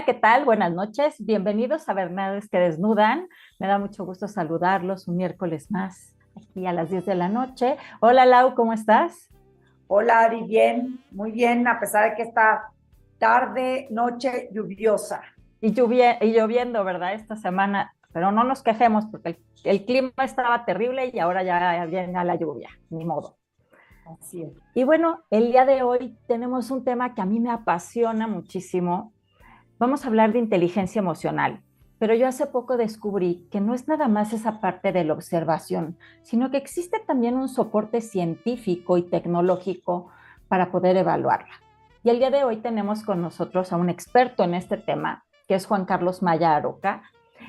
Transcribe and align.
Hola, 0.00 0.06
¿qué 0.06 0.14
tal? 0.18 0.46
Buenas 0.46 0.72
noches. 0.72 1.16
Bienvenidos 1.18 1.86
a 1.90 1.92
Verdades 1.92 2.48
que 2.48 2.56
Desnudan. 2.56 3.28
Me 3.58 3.66
da 3.66 3.78
mucho 3.78 4.06
gusto 4.06 4.28
saludarlos 4.28 5.08
un 5.08 5.18
miércoles 5.18 5.70
más, 5.70 6.16
aquí 6.34 6.64
a 6.64 6.72
las 6.72 6.88
10 6.88 7.04
de 7.04 7.14
la 7.14 7.28
noche. 7.28 7.76
Hola, 8.00 8.24
Lau, 8.24 8.54
¿cómo 8.54 8.72
estás? 8.72 9.28
Hola, 9.88 10.20
Ari, 10.20 10.44
bien, 10.44 11.04
muy 11.10 11.32
bien, 11.32 11.68
a 11.68 11.78
pesar 11.78 12.08
de 12.08 12.16
que 12.16 12.22
está 12.22 12.70
tarde, 13.18 13.88
noche 13.90 14.48
lluviosa. 14.54 15.20
Y, 15.60 15.78
y 15.78 16.32
lloviendo, 16.32 16.82
¿verdad? 16.82 17.12
Esta 17.12 17.36
semana, 17.36 17.92
pero 18.10 18.32
no 18.32 18.42
nos 18.42 18.62
quejemos 18.62 19.04
porque 19.04 19.28
el, 19.28 19.38
el 19.64 19.84
clima 19.84 20.12
estaba 20.24 20.64
terrible 20.64 21.10
y 21.12 21.18
ahora 21.18 21.42
ya 21.42 21.84
viene 21.84 22.24
la 22.24 22.36
lluvia, 22.36 22.70
ni 22.88 23.04
modo. 23.04 23.36
Así 24.18 24.44
es. 24.44 24.52
Y 24.74 24.84
bueno, 24.84 25.24
el 25.28 25.52
día 25.52 25.66
de 25.66 25.82
hoy 25.82 26.16
tenemos 26.26 26.70
un 26.70 26.84
tema 26.84 27.14
que 27.14 27.20
a 27.20 27.26
mí 27.26 27.38
me 27.38 27.50
apasiona 27.50 28.26
muchísimo 28.26 29.12
Vamos 29.80 30.04
a 30.04 30.08
hablar 30.08 30.34
de 30.34 30.38
inteligencia 30.38 30.98
emocional, 30.98 31.62
pero 31.98 32.12
yo 32.12 32.28
hace 32.28 32.44
poco 32.44 32.76
descubrí 32.76 33.48
que 33.50 33.62
no 33.62 33.72
es 33.72 33.88
nada 33.88 34.08
más 34.08 34.34
esa 34.34 34.60
parte 34.60 34.92
de 34.92 35.04
la 35.04 35.14
observación, 35.14 35.96
sino 36.22 36.50
que 36.50 36.58
existe 36.58 37.00
también 37.00 37.34
un 37.34 37.48
soporte 37.48 38.02
científico 38.02 38.98
y 38.98 39.02
tecnológico 39.04 40.08
para 40.48 40.70
poder 40.70 40.98
evaluarla. 40.98 41.54
Y 42.04 42.10
el 42.10 42.18
día 42.18 42.28
de 42.28 42.44
hoy 42.44 42.58
tenemos 42.58 43.02
con 43.04 43.22
nosotros 43.22 43.72
a 43.72 43.76
un 43.76 43.88
experto 43.88 44.44
en 44.44 44.52
este 44.52 44.76
tema, 44.76 45.24
que 45.48 45.54
es 45.54 45.64
Juan 45.64 45.86
Carlos 45.86 46.22
Maya 46.22 46.54
Aroca. 46.54 47.04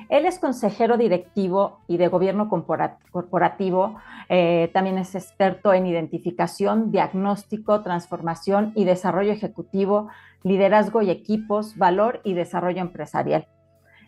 Él 0.08 0.26
es 0.26 0.38
consejero 0.38 0.96
directivo 0.96 1.80
y 1.88 1.96
de 1.96 2.08
gobierno 2.08 2.48
corporativo, 2.48 3.96
eh, 4.28 4.70
también 4.72 4.98
es 4.98 5.14
experto 5.14 5.72
en 5.72 5.86
identificación, 5.86 6.90
diagnóstico, 6.90 7.82
transformación 7.82 8.72
y 8.74 8.84
desarrollo 8.84 9.32
ejecutivo 9.32 10.08
liderazgo 10.42 11.02
y 11.02 11.10
equipos, 11.10 11.76
valor 11.76 12.20
y 12.24 12.34
desarrollo 12.34 12.80
empresarial. 12.80 13.46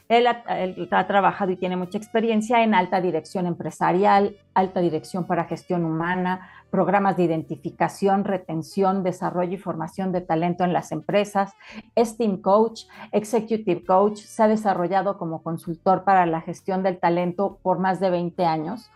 Él 0.08 0.26
ha, 0.26 1.06
trabajado 1.06 1.52
y 1.52 1.56
tiene 1.56 1.76
mucha 1.76 1.96
experiencia 1.96 2.62
en 2.62 2.74
alta 2.74 3.00
dirección 3.00 3.46
empresarial, 3.46 4.36
alta 4.52 4.80
dirección 4.80 5.26
para 5.26 5.44
gestión 5.44 5.84
humana, 5.86 6.50
programas 6.74 7.16
de 7.16 7.22
identificación, 7.22 8.24
retención, 8.24 9.04
desarrollo 9.04 9.52
y 9.52 9.58
formación 9.58 10.10
de 10.10 10.22
talento 10.22 10.64
en 10.64 10.72
las 10.72 10.90
empresas, 10.90 11.52
es 11.94 12.16
Team 12.16 12.38
Coach, 12.38 12.86
Executive 13.12 13.84
Coach, 13.84 14.16
se 14.16 14.42
ha 14.42 14.48
desarrollado 14.48 15.16
como 15.16 15.40
consultor 15.44 16.02
para 16.02 16.26
la 16.26 16.40
gestión 16.40 16.82
del 16.82 16.98
talento 16.98 17.60
por 17.62 17.78
más 17.78 18.00
de 18.00 18.10
20 18.10 18.44
años, 18.44 18.90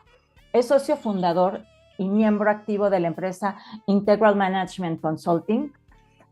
es 0.52 0.66
socio 0.66 0.96
fundador 0.96 1.60
y 1.98 2.08
miembro 2.08 2.50
activo 2.50 2.90
de 2.90 2.98
la 2.98 3.06
empresa 3.06 3.54
Integral 3.86 4.34
Management 4.34 5.00
Consulting, 5.00 5.72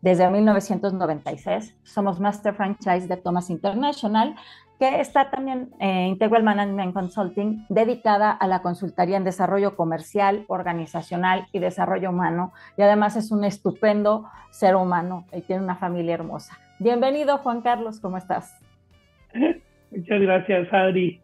desde 0.01 0.28
1996. 0.28 1.77
Somos 1.84 2.19
Master 2.19 2.55
Franchise 2.55 3.07
de 3.07 3.17
Thomas 3.19 3.51
International, 3.51 4.34
que 4.78 5.00
está 5.00 5.31
también 5.31 5.70
eh, 5.81 6.06
Integral 6.09 6.42
Management 6.42 6.92
Consulting, 6.92 7.64
dedicada 7.69 8.31
a 8.31 8.47
la 8.47 8.60
consultoría 8.60 9.16
en 9.16 9.25
desarrollo 9.25 9.75
comercial, 9.75 10.44
organizacional 10.48 11.47
y 11.53 11.60
desarrollo 11.60 12.10
humano. 12.10 12.53
Y 12.76 12.82
además 12.82 13.16
es 13.16 13.31
un 13.31 13.44
estupendo 13.44 14.26
ser 14.50 14.76
humano 14.76 15.25
y 15.32 15.41
tiene 15.42 15.62
una 15.62 15.76
familia 15.76 16.15
hermosa. 16.15 16.59
Bienvenido, 16.78 17.38
Juan 17.38 17.62
Carlos, 17.62 18.00
¿cómo 18.00 18.19
estás? 18.19 18.60
Muchas 19.91 20.20
gracias, 20.20 20.72
Adri. 20.72 21.20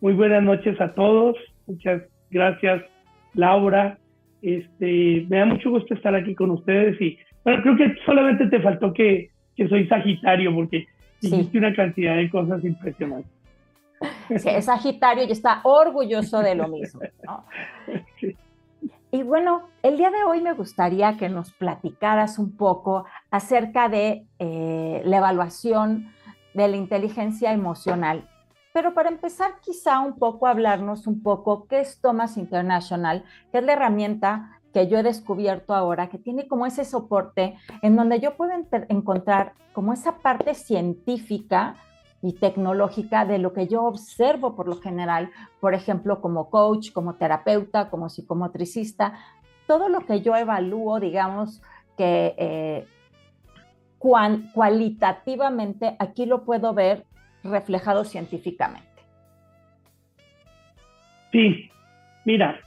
Muy 0.00 0.14
buenas 0.14 0.42
noches 0.42 0.80
a 0.80 0.92
todos. 0.94 1.36
Muchas 1.66 2.02
gracias, 2.30 2.82
Laura. 3.34 3.98
Este, 4.42 5.26
me 5.28 5.38
da 5.38 5.46
mucho 5.46 5.70
gusto 5.70 5.94
estar 5.94 6.14
aquí 6.14 6.34
con 6.34 6.50
ustedes 6.50 7.00
y 7.00 7.18
bueno, 7.44 7.62
creo 7.62 7.76
que 7.76 7.94
solamente 8.04 8.46
te 8.48 8.60
faltó 8.60 8.92
que, 8.92 9.30
que 9.56 9.68
soy 9.68 9.86
Sagitario, 9.86 10.52
porque 10.52 10.86
hiciste 11.20 11.58
una 11.58 11.74
cantidad 11.74 12.16
de 12.16 12.30
cosas 12.30 12.64
impresionantes. 12.64 13.30
Sí, 14.38 14.50
es 14.50 14.66
Sagitario 14.66 15.24
y 15.24 15.32
está 15.32 15.60
orgulloso 15.64 16.40
de 16.40 16.54
lo 16.54 16.68
mismo. 16.68 17.00
Y 19.12 19.22
bueno, 19.22 19.70
el 19.82 19.96
día 19.96 20.10
de 20.10 20.24
hoy 20.24 20.42
me 20.42 20.52
gustaría 20.52 21.16
que 21.16 21.30
nos 21.30 21.52
platicaras 21.52 22.38
un 22.38 22.54
poco 22.54 23.06
acerca 23.30 23.88
de 23.88 24.26
eh, 24.38 25.00
la 25.06 25.16
evaluación 25.18 26.12
de 26.52 26.68
la 26.68 26.76
inteligencia 26.76 27.52
emocional. 27.52 28.28
Pero 28.74 28.92
para 28.92 29.08
empezar, 29.08 29.52
quizá 29.62 30.00
un 30.00 30.18
poco 30.18 30.46
hablarnos 30.46 31.06
un 31.06 31.22
poco 31.22 31.66
qué 31.66 31.80
es 31.80 32.00
Thomas 32.00 32.36
International, 32.36 33.24
que 33.50 33.58
es 33.58 33.64
la 33.64 33.72
herramienta 33.72 34.55
que 34.76 34.88
yo 34.88 34.98
he 34.98 35.02
descubierto 35.02 35.74
ahora, 35.74 36.10
que 36.10 36.18
tiene 36.18 36.46
como 36.46 36.66
ese 36.66 36.84
soporte 36.84 37.56
en 37.80 37.96
donde 37.96 38.20
yo 38.20 38.36
puedo 38.36 38.52
encontrar 38.90 39.54
como 39.72 39.94
esa 39.94 40.18
parte 40.18 40.52
científica 40.52 41.76
y 42.20 42.34
tecnológica 42.34 43.24
de 43.24 43.38
lo 43.38 43.54
que 43.54 43.68
yo 43.68 43.84
observo 43.84 44.54
por 44.54 44.68
lo 44.68 44.76
general, 44.76 45.30
por 45.60 45.72
ejemplo, 45.72 46.20
como 46.20 46.50
coach, 46.50 46.92
como 46.92 47.14
terapeuta, 47.14 47.88
como 47.88 48.10
psicomotricista, 48.10 49.14
todo 49.66 49.88
lo 49.88 50.00
que 50.00 50.20
yo 50.20 50.36
evalúo, 50.36 51.00
digamos, 51.00 51.62
que 51.96 52.34
eh, 52.36 52.86
cualitativamente 54.52 55.96
aquí 55.98 56.26
lo 56.26 56.44
puedo 56.44 56.74
ver 56.74 57.06
reflejado 57.42 58.04
científicamente. 58.04 58.86
Sí, 61.32 61.70
mira, 62.26 62.60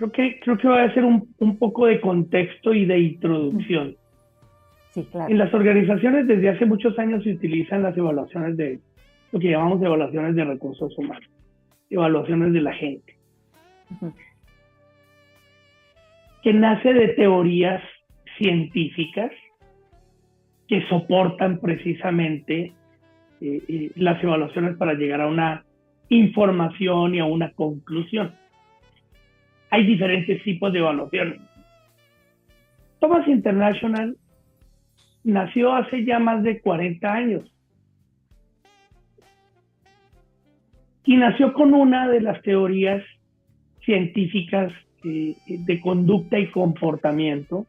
creo 0.00 0.12
que, 0.12 0.40
creo 0.40 0.56
que 0.56 0.68
va 0.68 0.82
a 0.82 0.94
ser 0.94 1.04
un, 1.04 1.28
un 1.38 1.58
poco 1.58 1.86
de 1.86 2.00
contexto 2.00 2.72
y 2.72 2.86
de 2.86 2.98
introducción. 2.98 3.96
Sí, 4.92 5.06
claro. 5.10 5.30
En 5.30 5.38
las 5.38 5.52
organizaciones 5.52 6.26
desde 6.26 6.48
hace 6.48 6.64
muchos 6.64 6.98
años 6.98 7.22
se 7.22 7.32
utilizan 7.34 7.82
las 7.82 7.96
evaluaciones 7.96 8.56
de 8.56 8.80
lo 9.30 9.38
que 9.38 9.50
llamamos 9.50 9.82
evaluaciones 9.82 10.34
de 10.34 10.44
recursos 10.44 10.96
humanos, 10.98 11.28
evaluaciones 11.90 12.52
de 12.52 12.60
la 12.60 12.72
gente, 12.72 13.14
que 16.42 16.52
nace 16.54 16.92
de 16.92 17.08
teorías 17.08 17.82
científicas 18.38 19.30
que 20.66 20.82
soportan 20.88 21.60
precisamente 21.60 22.72
eh, 23.40 23.62
eh, 23.68 23.90
las 23.96 24.22
evaluaciones 24.24 24.76
para 24.76 24.94
llegar 24.94 25.20
a 25.20 25.26
una 25.28 25.64
información 26.08 27.14
y 27.14 27.20
a 27.20 27.26
una 27.26 27.52
conclusión 27.52 28.39
hay 29.70 29.86
diferentes 29.86 30.42
tipos 30.42 30.72
de 30.72 30.80
evaluaciones. 30.80 31.40
Thomas 32.98 33.26
International 33.28 34.16
nació 35.24 35.74
hace 35.74 36.04
ya 36.04 36.18
más 36.18 36.42
de 36.42 36.60
40 36.60 37.12
años. 37.12 37.44
Y 41.04 41.16
nació 41.16 41.52
con 41.52 41.74
una 41.74 42.08
de 42.08 42.20
las 42.20 42.42
teorías 42.42 43.02
científicas 43.84 44.72
eh, 45.04 45.34
de 45.46 45.80
conducta 45.80 46.38
y 46.38 46.50
comportamiento 46.50 47.66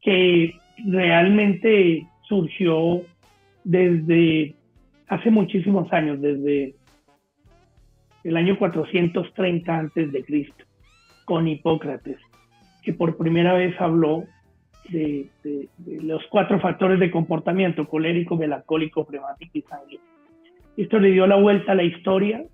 que 0.00 0.54
realmente 0.86 2.06
surgió 2.28 3.02
desde 3.64 4.54
hace 5.08 5.30
muchísimos 5.30 5.92
años, 5.92 6.20
desde 6.20 6.74
el 8.24 8.36
año 8.36 8.56
430 8.58 9.78
antes 9.78 10.12
de 10.12 10.24
Cristo, 10.24 10.64
con 11.32 11.48
Hipócrates, 11.48 12.18
que 12.82 12.92
por 12.92 13.16
primera 13.16 13.54
vez 13.54 13.74
habló 13.80 14.24
de, 14.90 15.30
los 16.02 16.22
cuatro 16.30 16.60
factores 16.60 17.00
de 17.00 17.10
comportamiento, 17.10 17.88
colérico, 17.88 18.36
melancólico, 18.36 19.06
flemático 19.06 19.52
y 19.54 19.62
sanguíneo. 19.62 20.04
Esto 20.76 20.98
le 20.98 21.10
dio 21.10 21.26
la 21.26 21.36
vuelta 21.36 21.72
a 21.72 21.74
la 21.74 21.84
historia, 21.84 22.44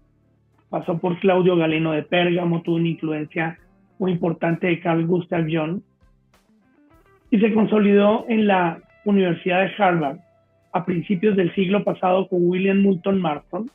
pasó 0.70 0.96
por 0.98 1.18
Claudio 1.18 1.56
Galeno 1.56 1.90
de 1.90 2.04
Pérgamo, 2.04 2.62
tuvo 2.62 2.76
una 2.76 2.86
influencia 2.86 3.58
muy 3.98 4.12
importante 4.12 4.68
de 4.68 4.78
Carl 4.78 5.04
Gustav 5.08 5.44
Jung 5.50 5.80
y 7.32 7.40
se 7.40 7.52
consolidó 7.52 8.26
en 8.28 8.46
la 8.46 8.78
Universidad 9.04 9.62
de 9.62 9.72
Harvard 9.76 10.18
a 10.72 10.84
principios 10.84 11.34
del 11.34 11.52
siglo 11.56 11.82
pasado 11.82 12.28
con 12.28 12.48
William 12.48 12.80
Moulton 12.80 13.20
Marston, 13.20 13.68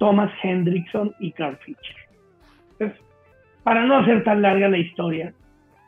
Thomas 0.00 0.32
Hendrickson 0.42 1.14
y 1.20 1.30
Carl 1.30 1.56
Fisher. 1.58 2.98
Para 3.68 3.84
no 3.84 3.98
hacer 3.98 4.24
tan 4.24 4.40
larga 4.40 4.66
la 4.70 4.78
historia, 4.78 5.34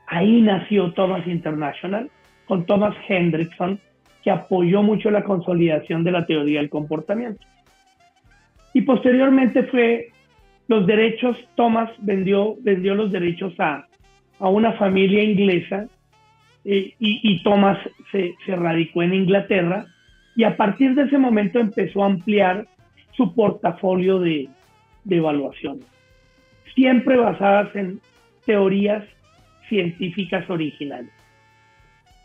ahí 0.07 0.43
nació 0.43 0.93
Thomas 0.93 1.27
International 1.27 2.11
con 2.45 2.67
Thomas 2.67 2.95
Hendrickson, 3.09 3.81
que 4.23 4.31
apoyó 4.31 4.83
mucho 4.83 5.11
la 5.11 5.25
consolidación 5.25 6.05
de 6.05 6.13
la 6.13 6.27
teoría 6.27 6.61
del 6.61 6.69
comportamiento. 6.69 7.41
Y 8.75 8.83
posteriormente 8.83 9.63
fue 9.63 10.11
los 10.69 10.87
derechos, 10.87 11.39
Thomas 11.55 11.91
vendió, 12.01 12.55
vendió 12.61 12.95
los 12.95 13.11
derechos 13.11 13.59
a, 13.59 13.87
a 14.39 14.49
una 14.51 14.75
familia 14.75 15.25
inglesa 15.25 15.87
eh, 16.67 16.93
y, 16.99 17.43
Thomas 17.43 17.79
se, 18.13 18.35
se 18.45 18.57
radicó 18.57 19.03
en 19.03 19.15
Inglaterra 19.15 19.87
y 20.37 20.45
a 20.45 20.55
partir 20.55 20.95
de 20.95 21.05
ese 21.05 21.17
momento 21.17 21.59
empezó 21.59 22.03
a 22.03 22.09
ampliar 22.09 22.67
su 23.13 23.35
portafolio 23.35 24.19
de, 24.19 24.51
de 25.05 25.17
evaluaciones, 25.17 25.87
siempre 26.81 27.19
basadas 27.19 27.77
en 27.77 28.01
teorías 28.47 29.05
científicas 29.69 30.49
originales. 30.49 31.13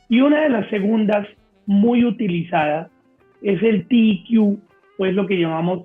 Y 0.07 0.21
una 0.21 0.43
de 0.43 0.49
las 0.49 0.69
segundas 0.69 1.27
muy 1.65 2.05
utilizadas 2.05 2.89
es 3.41 3.61
el 3.61 3.85
TIQ, 3.85 4.57
o 4.97 5.05
es 5.05 5.13
lo 5.13 5.27
que 5.27 5.37
llamamos 5.37 5.83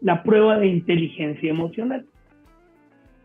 la 0.00 0.22
prueba 0.22 0.56
de 0.56 0.68
inteligencia 0.68 1.50
emocional, 1.50 2.06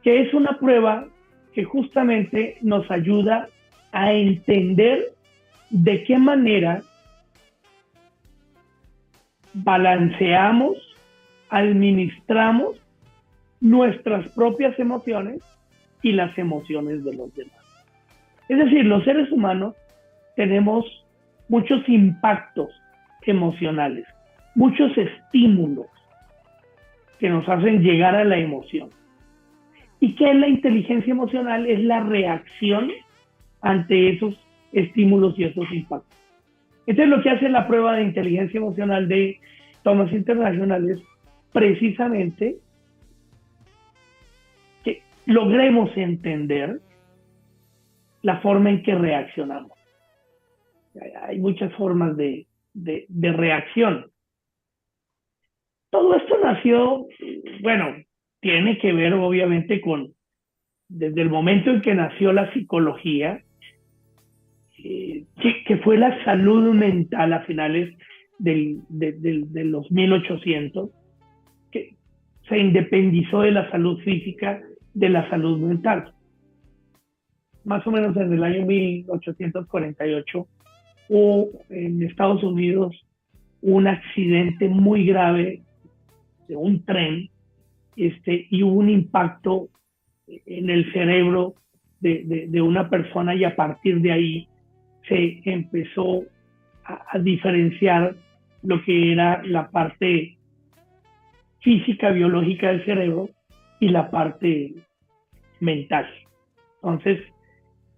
que 0.01 0.21
es 0.21 0.33
una 0.33 0.57
prueba 0.57 1.05
que 1.53 1.63
justamente 1.63 2.57
nos 2.61 2.89
ayuda 2.89 3.49
a 3.91 4.13
entender 4.13 5.13
de 5.69 6.03
qué 6.05 6.17
manera 6.17 6.81
balanceamos, 9.53 10.75
administramos 11.51 12.80
nuestras 13.61 14.27
propias 14.29 14.77
emociones 14.79 15.39
y 16.01 16.11
las 16.11 16.35
emociones 16.37 17.03
de 17.03 17.15
los 17.15 17.33
demás. 17.35 17.53
Es 18.49 18.57
decir, 18.57 18.85
los 18.85 19.03
seres 19.05 19.31
humanos 19.31 19.75
tenemos 20.35 20.85
muchos 21.47 21.87
impactos 21.87 22.69
emocionales, 23.21 24.05
muchos 24.55 24.91
estímulos 24.97 25.87
que 27.19 27.29
nos 27.29 27.47
hacen 27.47 27.83
llegar 27.83 28.15
a 28.15 28.23
la 28.23 28.37
emoción. 28.37 28.89
¿Y 29.99 30.15
qué 30.15 30.31
es 30.31 30.35
la 30.35 30.47
inteligencia 30.47 31.11
emocional? 31.11 31.67
Es 31.67 31.79
la 31.79 32.01
reacción 32.01 32.91
ante 33.61 34.09
esos 34.09 34.35
estímulos 34.73 35.37
y 35.37 35.43
esos 35.43 35.71
impactos. 35.71 36.17
Entonces 36.87 37.15
lo 37.15 37.21
que 37.21 37.29
hace 37.29 37.47
la 37.47 37.67
prueba 37.67 37.95
de 37.95 38.03
inteligencia 38.03 38.57
emocional 38.57 39.07
de 39.07 39.39
Thomas 39.83 40.11
International 40.11 40.89
es 40.89 40.99
precisamente 41.53 42.57
logremos 45.31 45.89
entender 45.97 46.79
la 48.21 48.39
forma 48.41 48.69
en 48.69 48.83
que 48.83 48.95
reaccionamos. 48.95 49.71
Hay 51.23 51.39
muchas 51.39 51.73
formas 51.73 52.15
de, 52.17 52.47
de, 52.73 53.05
de 53.07 53.31
reacción. 53.31 54.11
Todo 55.89 56.15
esto 56.15 56.37
nació, 56.43 57.07
bueno, 57.61 57.95
tiene 58.39 58.77
que 58.77 58.93
ver 58.93 59.13
obviamente 59.13 59.81
con, 59.81 60.13
desde 60.91 61.21
el 61.21 61.29
momento 61.29 61.69
en 61.69 61.81
que 61.81 61.95
nació 61.95 62.33
la 62.33 62.51
psicología, 62.53 63.41
eh, 64.83 65.23
que, 65.65 65.77
fue 65.77 65.97
la 65.97 66.23
salud 66.25 66.73
mental 66.73 67.33
a 67.33 67.41
finales 67.41 67.95
del, 68.39 68.79
de, 68.89 69.63
los 69.63 69.89
1800, 69.91 70.89
que 71.71 71.95
se 72.49 72.57
independizó 72.57 73.41
de 73.41 73.51
la 73.51 73.69
salud 73.71 73.99
física 74.01 74.61
de 74.93 75.09
la 75.09 75.29
salud 75.29 75.59
mental. 75.59 76.13
Más 77.63 77.85
o 77.85 77.91
menos 77.91 78.15
en 78.17 78.33
el 78.33 78.43
año 78.43 78.65
1848 78.65 80.47
hubo 81.09 81.49
en 81.69 82.01
Estados 82.03 82.43
Unidos 82.43 82.95
un 83.61 83.87
accidente 83.87 84.67
muy 84.67 85.05
grave 85.05 85.61
de 86.47 86.55
un 86.55 86.83
tren 86.83 87.29
este, 87.95 88.47
y 88.49 88.63
hubo 88.63 88.73
un 88.73 88.89
impacto 88.89 89.69
en 90.27 90.69
el 90.69 90.91
cerebro 90.93 91.55
de, 91.99 92.47
de, 92.49 92.61
una 92.61 92.89
persona 92.89 93.35
y 93.35 93.43
a 93.43 93.55
partir 93.55 94.01
de 94.01 94.11
ahí 94.11 94.47
se 95.07 95.41
empezó 95.45 96.23
a, 96.85 97.19
diferenciar 97.19 98.15
lo 98.63 98.83
que 98.83 99.11
era 99.11 99.43
la 99.43 99.69
parte 99.69 100.37
física, 101.59 102.09
biológica 102.11 102.69
del 102.69 102.85
cerebro 102.85 103.29
y 103.81 103.89
la 103.89 104.09
parte 104.09 104.73
mental. 105.59 106.07
Entonces, 106.75 107.19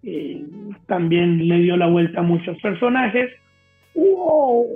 eh, 0.02 0.44
también 0.86 1.46
le 1.46 1.58
dio 1.58 1.76
la 1.76 1.86
vuelta 1.86 2.20
a 2.20 2.24
muchos 2.24 2.60
personajes. 2.60 3.30
Hubo 3.94 4.66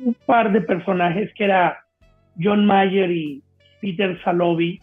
un 0.00 0.16
par 0.24 0.52
de 0.52 0.62
personajes 0.62 1.30
que 1.34 1.44
era 1.44 1.84
John 2.42 2.64
Mayer 2.64 3.10
y 3.10 3.42
Peter 3.80 4.18
Salovey, 4.22 4.80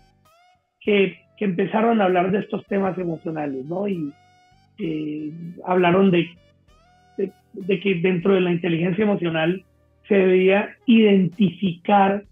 que, 0.81 1.17
que 1.37 1.45
empezaron 1.45 1.99
a 1.99 2.05
hablar 2.05 2.31
de 2.31 2.39
estos 2.39 2.65
temas 2.67 2.97
emocionales, 2.97 3.65
¿no? 3.65 3.87
Y 3.87 4.13
eh, 4.77 5.31
hablaron 5.65 6.11
de, 6.11 6.29
de, 7.17 7.79
que 7.79 7.95
dentro 7.95 8.33
de 8.33 8.41
la 8.41 8.51
inteligencia 8.51 9.03
emocional 9.03 9.63
se 10.07 10.15
debía 10.15 10.75
identificar 10.85 12.23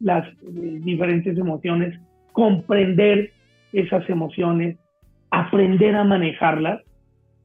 las 0.00 0.26
eh, 0.28 0.80
diferentes 0.82 1.36
emociones, 1.36 1.98
comprender 2.38 3.32
esas 3.72 4.08
emociones, 4.08 4.76
aprender 5.32 5.96
a 5.96 6.04
manejarlas 6.04 6.80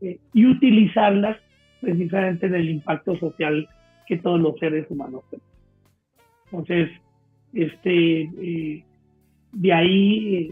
eh, 0.01 0.19
y 0.35 0.45
utilizarlas 0.45 1.35
precisamente 1.81 2.45
en 2.45 2.53
el 2.53 2.69
impacto 2.69 3.15
social 3.15 3.67
que 4.05 4.17
todos 4.17 4.39
los 4.39 4.59
seres 4.59 4.85
humanos 4.91 5.23
tienen. 5.31 5.47
Entonces, 6.45 6.91
este, 7.53 8.29
de 9.53 9.73
ahí 9.73 10.51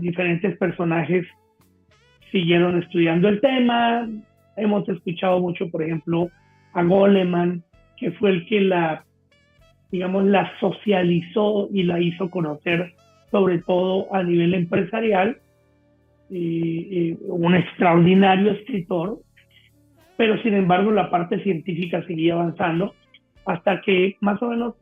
diferentes 0.00 0.58
personajes 0.58 1.24
siguieron 2.32 2.82
estudiando 2.82 3.28
el 3.28 3.40
tema. 3.40 4.08
Hemos 4.56 4.88
escuchado 4.88 5.38
mucho, 5.38 5.70
por 5.70 5.84
ejemplo, 5.84 6.30
a 6.72 6.82
Goleman, 6.82 7.62
que 7.96 8.10
fue 8.10 8.30
el 8.30 8.46
que 8.46 8.62
la, 8.62 9.04
digamos, 9.92 10.24
la 10.24 10.50
socializó 10.58 11.68
y 11.72 11.84
la 11.84 12.00
hizo 12.00 12.28
conocer, 12.28 12.92
sobre 13.30 13.58
todo 13.58 14.14
a 14.14 14.22
nivel 14.22 14.54
empresarial. 14.54 15.38
un 16.30 17.54
extraordinario 17.54 18.52
escritor, 18.52 19.18
pero 20.16 20.40
sin 20.42 20.54
embargo 20.54 20.90
la 20.90 21.10
parte 21.10 21.42
científica 21.42 22.04
seguía 22.06 22.34
avanzando 22.34 22.94
hasta 23.46 23.80
que 23.80 24.16
más 24.20 24.40
o 24.42 24.48
menos 24.48 24.74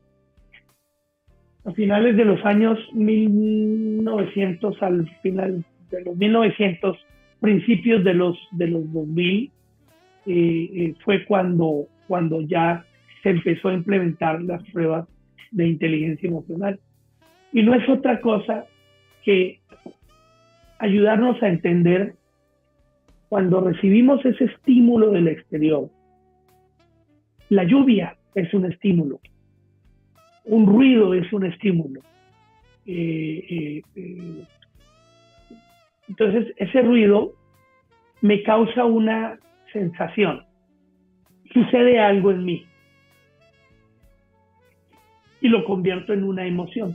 a 1.65 1.73
finales 1.73 2.17
de 2.17 2.25
los 2.25 2.45
años 2.45 2.79
1900, 2.95 4.83
al 4.83 5.09
final 5.23 5.65
de 5.91 6.05
los 6.05 6.17
1900, 6.17 6.97
principios 7.41 8.05
de 8.05 8.15
los, 8.15 8.37
de 8.53 8.69
los 8.69 8.93
2000 8.93 9.51
eh, 10.27 10.31
eh, 10.31 10.95
fue 11.05 11.25
cuando, 11.25 11.87
cuando 12.07 12.41
ya 12.43 12.85
se 13.23 13.31
empezó 13.31 13.69
a 13.69 13.75
implementar 13.75 14.43
las 14.43 14.63
pruebas 14.71 15.07
de 15.51 15.69
inteligencia 15.69 16.29
emocional. 16.29 16.81
Y 17.53 17.63
no 17.63 17.75
es 17.75 17.89
otra 17.89 18.21
cosa 18.21 18.67
que 19.25 19.61
ayudarnos 20.79 21.43
a 21.43 21.49
entender 21.49 22.15
cuando 23.29 23.61
recibimos 23.61 24.25
ese 24.25 24.45
estímulo 24.45 25.11
del 25.11 25.29
exterior. 25.29 25.91
La 27.51 27.65
lluvia 27.65 28.17
es 28.35 28.53
un 28.55 28.67
estímulo, 28.67 29.21
un 30.45 30.67
ruido 30.67 31.15
es 31.15 31.33
un 31.33 31.47
estímulo. 31.47 32.01
Eh, 32.87 33.83
entonces, 36.09 36.55
ese 36.57 36.83
ruido 36.83 37.35
me 38.23 38.43
causa 38.43 38.85
una 38.85 39.39
sensación. 39.73 40.45
Sucede 41.53 42.01
algo 42.01 42.31
en 42.31 42.45
mí. 42.45 42.67
Y 45.41 45.49
lo 45.49 45.65
convierto 45.65 46.13
en 46.13 46.25
una 46.25 46.47
emoción. 46.47 46.95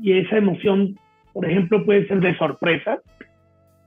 Y 0.00 0.12
esa 0.12 0.36
emoción, 0.36 0.96
por 1.32 1.46
ejemplo, 1.46 1.84
puede 1.84 2.06
ser 2.06 2.20
de 2.20 2.36
sorpresa, 2.36 2.98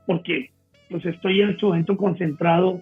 porque 0.05 0.49
pues 0.89 1.05
estoy 1.05 1.41
en 1.41 1.51
este 1.51 1.65
momento 1.65 1.95
concentrado 1.97 2.81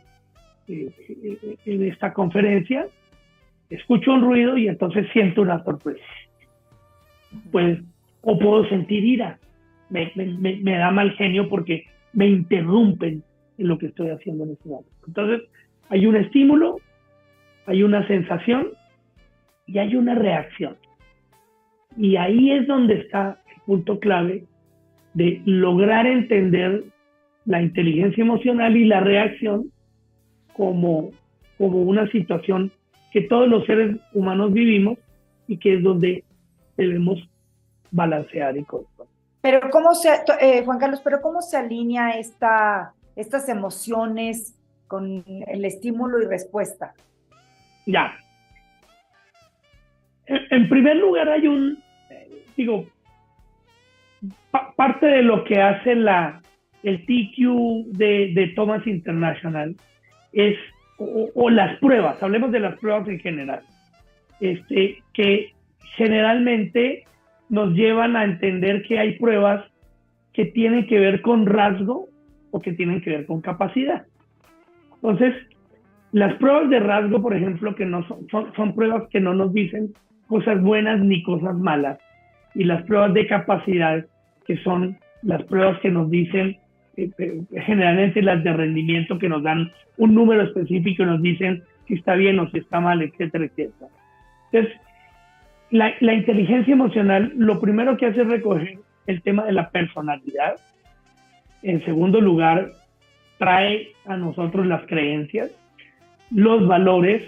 eh, 0.67 0.89
eh, 1.09 1.57
en 1.65 1.83
esta 1.83 2.13
conferencia, 2.13 2.87
escucho 3.69 4.13
un 4.13 4.21
ruido 4.21 4.57
y 4.57 4.67
entonces 4.67 5.07
siento 5.13 5.41
una 5.41 5.63
sorpresa. 5.63 6.03
Pues, 7.51 7.79
o 8.21 8.39
puedo 8.39 8.67
sentir 8.69 9.03
ira. 9.03 9.39
Me, 9.89 10.11
me, 10.15 10.77
da 10.77 10.91
mal 10.91 11.11
genio 11.13 11.47
porque 11.47 11.85
me 12.11 12.27
interrumpen 12.27 13.23
en 13.57 13.67
lo 13.67 13.77
que 13.77 13.87
estoy 13.87 14.09
haciendo 14.09 14.43
en 14.43 14.51
este 14.51 14.67
momento. 14.67 14.91
Entonces, 15.07 15.49
hay 15.89 16.05
un 16.05 16.17
estímulo, 16.17 16.77
hay 17.65 17.83
una 17.83 18.05
sensación 18.07 18.67
y 19.65 19.77
hay 19.77 19.95
una 19.95 20.15
reacción. 20.15 20.75
Y 21.97 22.15
ahí 22.15 22.51
es 22.51 22.67
donde 22.67 22.95
está 22.95 23.41
el 23.55 23.61
punto 23.63 23.99
clave 23.99 24.45
de 25.13 25.41
lograr 25.45 26.05
entender 26.05 26.83
la 27.45 27.61
inteligencia 27.61 28.21
emocional 28.21 28.77
y 28.77 28.85
la 28.85 28.99
reacción 28.99 29.71
como, 30.53 31.11
como 31.57 31.81
una 31.81 32.09
situación 32.11 32.71
que 33.11 33.21
todos 33.21 33.47
los 33.47 33.65
seres 33.65 33.97
humanos 34.13 34.53
vivimos 34.53 34.97
y 35.47 35.57
que 35.57 35.75
es 35.75 35.83
donde 35.83 36.23
debemos 36.75 37.19
balancear 37.91 38.57
y 38.57 38.63
controlar. 38.63 39.07
Pero 39.41 39.61
cómo 39.71 39.95
se, 39.95 40.09
eh, 40.41 40.63
Juan 40.65 40.77
Carlos, 40.77 41.01
pero 41.03 41.21
cómo 41.21 41.41
se 41.41 41.57
alinea 41.57 42.11
esta, 42.19 42.93
estas 43.15 43.47
emociones 43.49 44.55
con 44.87 45.23
el 45.47 45.65
estímulo 45.65 46.21
y 46.21 46.25
respuesta? 46.25 46.93
Ya. 47.85 48.13
En, 50.25 50.67
primer 50.67 50.97
lugar 50.97 51.29
hay 51.29 51.47
un, 51.47 51.81
digo, 52.57 52.85
parte 54.75 55.05
de 55.05 55.21
lo 55.21 55.43
que 55.43 55.61
hace 55.61 55.95
la, 55.95 56.41
el 56.83 57.05
TQ 57.05 57.95
de, 57.97 58.31
de 58.33 58.47
Thomas 58.55 58.85
International 58.87 59.75
es, 60.33 60.57
o, 60.97 61.49
las 61.49 61.77
pruebas, 61.79 62.21
hablemos 62.21 62.51
de 62.51 62.59
las 62.59 62.77
pruebas 62.79 63.07
en 63.07 63.19
general, 63.19 63.61
este, 64.41 65.03
que 65.13 65.53
generalmente 65.95 67.05
nos 67.49 67.73
llevan 67.73 68.15
a 68.15 68.23
entender 68.23 68.83
que 68.83 68.99
hay 68.99 69.17
pruebas 69.17 69.63
que 70.33 70.45
tienen 70.45 70.87
que 70.87 70.99
ver 70.99 71.21
con 71.21 71.45
rasgo 71.45 72.09
o 72.51 72.59
que 72.59 72.73
tienen 72.73 73.01
que 73.01 73.11
ver 73.11 73.25
con 73.25 73.41
capacidad. 73.41 74.05
Entonces, 74.95 75.35
las 76.11 76.35
pruebas 76.35 76.69
de 76.69 76.79
rasgo, 76.79 77.21
por 77.21 77.35
ejemplo, 77.35 77.75
que 77.75 77.85
no 77.85 78.07
son, 78.07 78.27
son, 78.29 78.53
son 78.55 78.73
pruebas 78.73 79.03
que 79.09 79.19
no 79.19 79.33
nos 79.33 79.53
dicen 79.53 79.93
cosas 80.27 80.61
buenas 80.61 80.99
ni 80.99 81.23
cosas 81.23 81.55
malas. 81.55 81.99
Y 82.57 82.63
las 82.63 82.81
pruebas 82.83 83.13
de 83.13 83.27
capacidad, 83.27 84.03
que 84.47 84.57
son 84.63 84.97
las 85.21 85.43
pruebas 85.43 85.79
que 85.79 85.91
nos 85.91 86.09
dicen 86.09 86.57
eh, 86.97 87.11
eh, 87.19 87.41
generalmente 87.67 88.23
las 88.23 88.43
de 88.43 88.51
rendimiento 88.51 89.19
que 89.19 89.29
nos 89.29 89.43
dan 89.43 89.71
un 89.97 90.15
número 90.15 90.41
específico 90.41 91.03
y 91.03 91.05
nos 91.05 91.21
dicen 91.21 91.61
si 91.87 91.93
está 91.93 92.15
bien 92.15 92.39
o 92.39 92.49
si 92.49 92.57
está 92.57 92.79
mal, 92.79 93.03
etcétera, 93.03 93.45
etcétera. 93.45 93.91
Entonces, 94.51 94.81
la, 95.69 95.93
la 95.99 96.13
inteligencia 96.15 96.73
emocional 96.73 97.31
lo 97.35 97.61
primero 97.61 97.95
que 97.95 98.07
hace 98.07 98.21
es 98.21 98.27
recoger 98.27 98.79
el 99.05 99.21
tema 99.21 99.45
de 99.45 99.51
la 99.51 99.69
personalidad. 99.69 100.55
En 101.61 101.85
segundo 101.85 102.19
lugar, 102.19 102.71
trae 103.37 103.89
a 104.07 104.17
nosotros 104.17 104.65
las 104.65 104.83
creencias, 104.87 105.51
los 106.31 106.67
valores, 106.67 107.21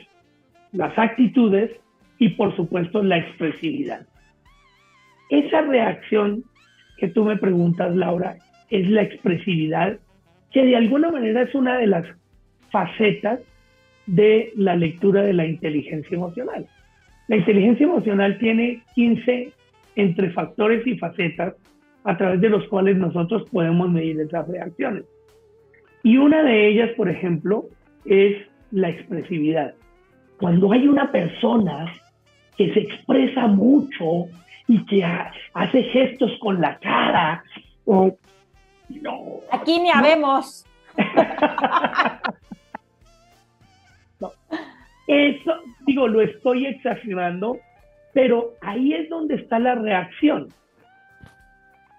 las 0.72 0.98
actitudes 0.98 1.72
y 2.18 2.30
por 2.30 2.56
supuesto 2.56 3.04
la 3.04 3.18
expresividad. 3.18 4.09
Esa 5.30 5.62
reacción 5.62 6.44
que 6.98 7.08
tú 7.08 7.24
me 7.24 7.38
preguntas, 7.38 7.96
Laura, 7.96 8.38
es 8.70 8.90
la 8.90 9.04
expresividad, 9.04 9.98
que 10.52 10.66
de 10.66 10.76
alguna 10.76 11.12
manera 11.12 11.44
es 11.44 11.54
una 11.56 11.78
de 11.78 11.88
las 11.88 12.06
facetas 12.72 13.40
de 14.06 14.52
la 14.56 14.76
lectura 14.76 15.22
de 15.22 15.34
la 15.34 15.46
inteligencia 15.46 16.16
emocional. 16.16 16.66
La 17.28 17.38
inteligencia 17.38 17.86
emocional 17.86 18.38
tiene 18.40 18.82
15 18.96 19.54
entre 19.96 20.32
factores 20.32 20.86
y 20.88 20.98
facetas 20.98 21.54
a 22.04 22.18
través 22.18 22.42
de 22.42 22.50
los 22.50 22.68
cuales 22.68 22.98
nosotros 22.98 23.48
podemos 23.52 23.90
medir 23.90 24.20
esas 24.20 24.48
reacciones. 24.48 25.04
Y 26.02 26.18
una 26.18 26.44
de 26.44 26.68
ellas, 26.68 26.90
por 26.96 27.10
ejemplo, 27.10 27.66
es 28.06 28.38
la 28.72 28.90
expresividad. 28.90 29.74
Cuando 30.40 30.72
hay 30.72 30.88
una 30.88 31.12
persona 31.12 31.94
que 32.58 32.74
se 32.74 32.80
expresa 32.80 33.48
mucho 33.48 34.28
y 34.70 34.86
que 34.86 35.04
hace 35.04 35.84
gestos 35.84 36.32
con 36.40 36.62
la 36.62 36.78
cara 36.78 37.44
o 37.86 38.16
no. 39.02 39.40
Aquí 39.52 39.80
ni 39.80 39.92
habemos. 39.92 40.66
No. 44.22 44.34
Eso, 45.08 45.54
digo, 45.88 46.06
lo 46.10 46.20
estoy 46.20 46.66
exagerando, 46.66 47.58
pero 48.14 48.56
ahí 48.60 48.94
es 48.94 49.08
donde 49.08 49.36
está 49.36 49.60
la 49.60 49.76
reacción. 49.76 50.50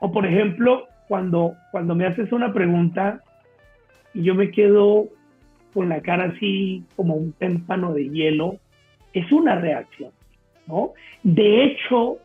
O 0.00 0.12
por 0.12 0.26
ejemplo, 0.26 0.86
cuando, 1.08 1.54
cuando 1.70 1.94
me 1.94 2.04
haces 2.04 2.30
una 2.30 2.52
pregunta 2.52 3.22
y 4.12 4.22
yo 4.22 4.34
me 4.34 4.50
quedo 4.50 5.08
con 5.72 5.88
la 5.88 6.02
cara 6.02 6.24
así 6.24 6.84
como 6.94 7.14
un 7.14 7.32
témpano 7.32 7.94
de 7.94 8.10
hielo, 8.10 8.58
es 9.14 9.32
una 9.32 9.54
reacción, 9.54 10.12
¿no? 10.66 10.92
De 11.22 11.64
hecho, 11.64 12.18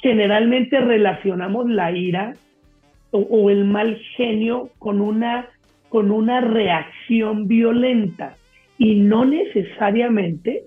generalmente 0.00 0.80
relacionamos 0.80 1.68
la 1.68 1.92
ira 1.92 2.34
o, 3.10 3.50
el 3.50 3.64
mal 3.64 3.96
genio 4.16 4.70
con 4.78 5.00
una, 5.00 5.48
con 5.88 6.10
una 6.10 6.40
reacción 6.40 7.48
violenta. 7.48 8.36
Y 8.78 8.94
no 9.00 9.24
necesariamente 9.24 10.64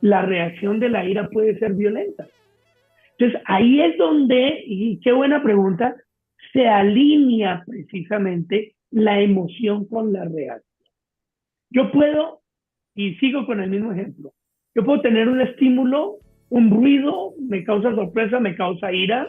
la 0.00 0.22
reacción 0.22 0.78
de 0.78 0.90
la 0.90 1.04
ira 1.04 1.28
puede 1.28 1.58
ser 1.58 1.74
violenta. 1.74 2.26
Entonces 3.18 3.42
ahí 3.46 3.80
es 3.80 3.96
donde, 3.96 4.62
y 4.64 5.00
qué 5.00 5.12
buena 5.12 5.42
pregunta, 5.42 5.96
se 6.52 6.68
alinea 6.68 7.64
precisamente 7.66 8.74
la 8.90 9.20
emoción 9.20 9.86
con 9.86 10.12
la 10.12 10.24
reacción. 10.24 10.62
Yo 11.70 11.90
puedo, 11.90 12.42
y 12.94 13.14
sigo 13.16 13.44
con 13.44 13.60
el 13.60 13.70
mismo 13.70 13.92
ejemplo, 13.92 14.32
yo 14.74 14.84
puedo 14.84 15.00
tener 15.00 15.28
un 15.28 15.40
estímulo, 15.40 16.18
un 16.50 16.70
ruido, 16.70 17.34
me 17.38 17.64
causa 17.64 17.94
sorpresa, 17.94 18.40
me 18.40 18.56
causa 18.56 18.92
ira, 18.92 19.28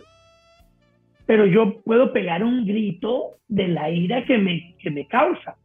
pero 1.25 1.45
yo 1.45 1.81
puedo 1.81 2.11
pegar 2.13 2.43
un 2.43 2.65
grito 2.65 3.37
de 3.47 3.67
la 3.67 3.89
ira 3.89 4.25
que 4.25 4.37
me, 4.37 4.75
que 4.79 4.89
me 4.89 5.05
causa. 5.05 5.55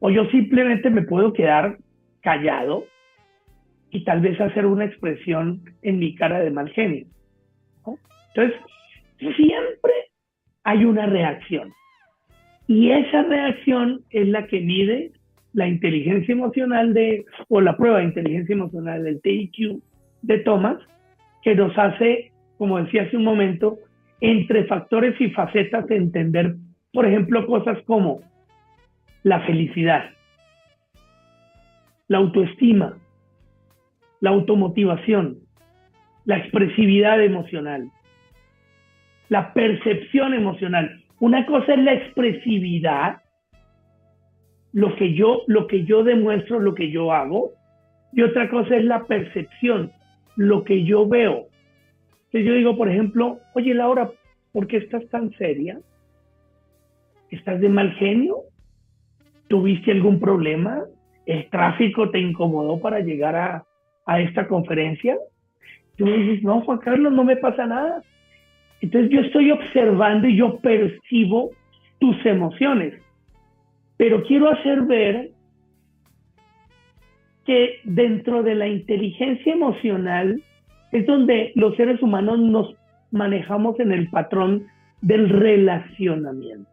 O 0.00 0.10
yo 0.10 0.26
simplemente 0.30 0.90
me 0.90 1.02
puedo 1.02 1.32
quedar 1.32 1.78
callado 2.20 2.84
y 3.90 4.04
tal 4.04 4.20
vez 4.20 4.40
hacer 4.40 4.66
una 4.66 4.84
expresión 4.84 5.62
en 5.82 5.98
mi 5.98 6.14
cara 6.14 6.40
de 6.40 6.50
mal 6.50 6.70
genio. 6.70 7.06
Entonces, 8.34 8.60
siempre 9.18 9.92
hay 10.64 10.84
una 10.84 11.06
reacción. 11.06 11.72
Y 12.66 12.90
esa 12.90 13.22
reacción 13.22 14.02
es 14.10 14.26
la 14.28 14.46
que 14.46 14.60
mide 14.60 15.12
la 15.52 15.68
inteligencia 15.68 16.32
emocional 16.32 16.92
de, 16.92 17.24
o 17.48 17.60
la 17.60 17.76
prueba 17.76 17.98
de 17.98 18.04
inteligencia 18.04 18.54
emocional 18.54 19.04
del 19.04 19.22
TIQ 19.22 19.80
de 20.26 20.38
Thomas, 20.38 20.78
que 21.42 21.54
nos 21.54 21.76
hace, 21.78 22.32
como 22.58 22.78
decía 22.78 23.02
hace 23.02 23.16
un 23.16 23.24
momento, 23.24 23.78
entre 24.20 24.64
factores 24.64 25.18
y 25.20 25.30
facetas 25.30 25.86
de 25.86 25.96
entender, 25.96 26.56
por 26.92 27.06
ejemplo, 27.06 27.46
cosas 27.46 27.78
como 27.86 28.20
la 29.22 29.40
felicidad, 29.40 30.10
la 32.08 32.18
autoestima, 32.18 32.96
la 34.20 34.30
automotivación, 34.30 35.38
la 36.24 36.38
expresividad 36.38 37.22
emocional, 37.22 37.90
la 39.28 39.52
percepción 39.52 40.34
emocional. 40.34 41.02
Una 41.20 41.46
cosa 41.46 41.74
es 41.74 41.80
la 41.80 41.92
expresividad, 41.92 43.22
lo 44.72 44.96
que 44.96 45.14
yo, 45.14 45.42
lo 45.46 45.66
que 45.66 45.84
yo 45.84 46.02
demuestro, 46.02 46.58
lo 46.58 46.74
que 46.74 46.90
yo 46.90 47.12
hago, 47.12 47.52
y 48.12 48.22
otra 48.22 48.48
cosa 48.48 48.76
es 48.76 48.84
la 48.84 49.04
percepción, 49.04 49.92
lo 50.36 50.64
que 50.64 50.84
yo 50.84 51.08
veo, 51.08 51.48
yo 52.42 52.54
digo, 52.54 52.76
por 52.76 52.88
ejemplo, 52.88 53.40
oye 53.54 53.74
Laura, 53.74 54.10
¿por 54.52 54.66
qué 54.66 54.78
estás 54.78 55.06
tan 55.08 55.30
seria? 55.36 55.78
¿Estás 57.30 57.60
de 57.60 57.68
mal 57.68 57.92
genio? 57.94 58.38
¿Tuviste 59.48 59.92
algún 59.92 60.20
problema? 60.20 60.84
¿El 61.24 61.48
tráfico 61.50 62.10
te 62.10 62.18
incomodó 62.18 62.80
para 62.80 63.00
llegar 63.00 63.36
a, 63.36 63.64
a 64.06 64.20
esta 64.20 64.46
conferencia? 64.48 65.16
Tú 65.96 66.04
me 66.04 66.16
dices, 66.18 66.42
no, 66.42 66.60
Juan 66.62 66.78
Carlos, 66.78 67.12
no 67.12 67.24
me 67.24 67.36
pasa 67.36 67.66
nada. 67.66 68.02
Entonces 68.80 69.10
yo 69.10 69.20
estoy 69.20 69.50
observando 69.50 70.28
y 70.28 70.36
yo 70.36 70.58
percibo 70.58 71.50
tus 71.98 72.24
emociones, 72.26 72.94
pero 73.96 74.22
quiero 74.24 74.50
hacer 74.50 74.82
ver 74.82 75.30
que 77.46 77.80
dentro 77.84 78.42
de 78.42 78.54
la 78.54 78.68
inteligencia 78.68 79.52
emocional 79.52 80.42
es 80.92 81.06
donde 81.06 81.52
los 81.54 81.76
seres 81.76 82.02
humanos 82.02 82.38
nos 82.40 82.74
manejamos 83.10 83.78
en 83.80 83.92
el 83.92 84.08
patrón 84.10 84.66
del 85.00 85.28
relacionamiento. 85.28 86.70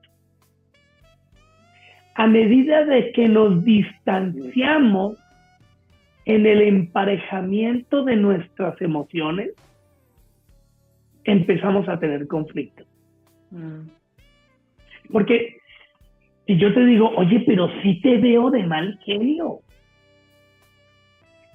A 2.16 2.28
medida 2.28 2.86
de 2.86 3.12
que 3.12 3.28
nos 3.28 3.64
distanciamos 3.64 5.18
en 6.26 6.46
el 6.46 6.62
emparejamiento 6.62 8.04
de 8.04 8.16
nuestras 8.16 8.80
emociones, 8.82 9.52
empezamos 11.24 11.88
a 11.90 12.00
tener 12.00 12.28
conflictos. 12.28 12.88
Mm. 13.52 13.88
Porque 15.12 15.58
si 16.48 16.58
yo 16.58 16.74
te 16.74 16.86
digo, 16.86 17.12
oye, 17.16 17.44
pero 17.46 17.70
sí 17.82 18.00
te 18.02 18.18
veo 18.18 18.50
de 18.52 18.64
mal 18.64 19.00
genio. 19.06 19.60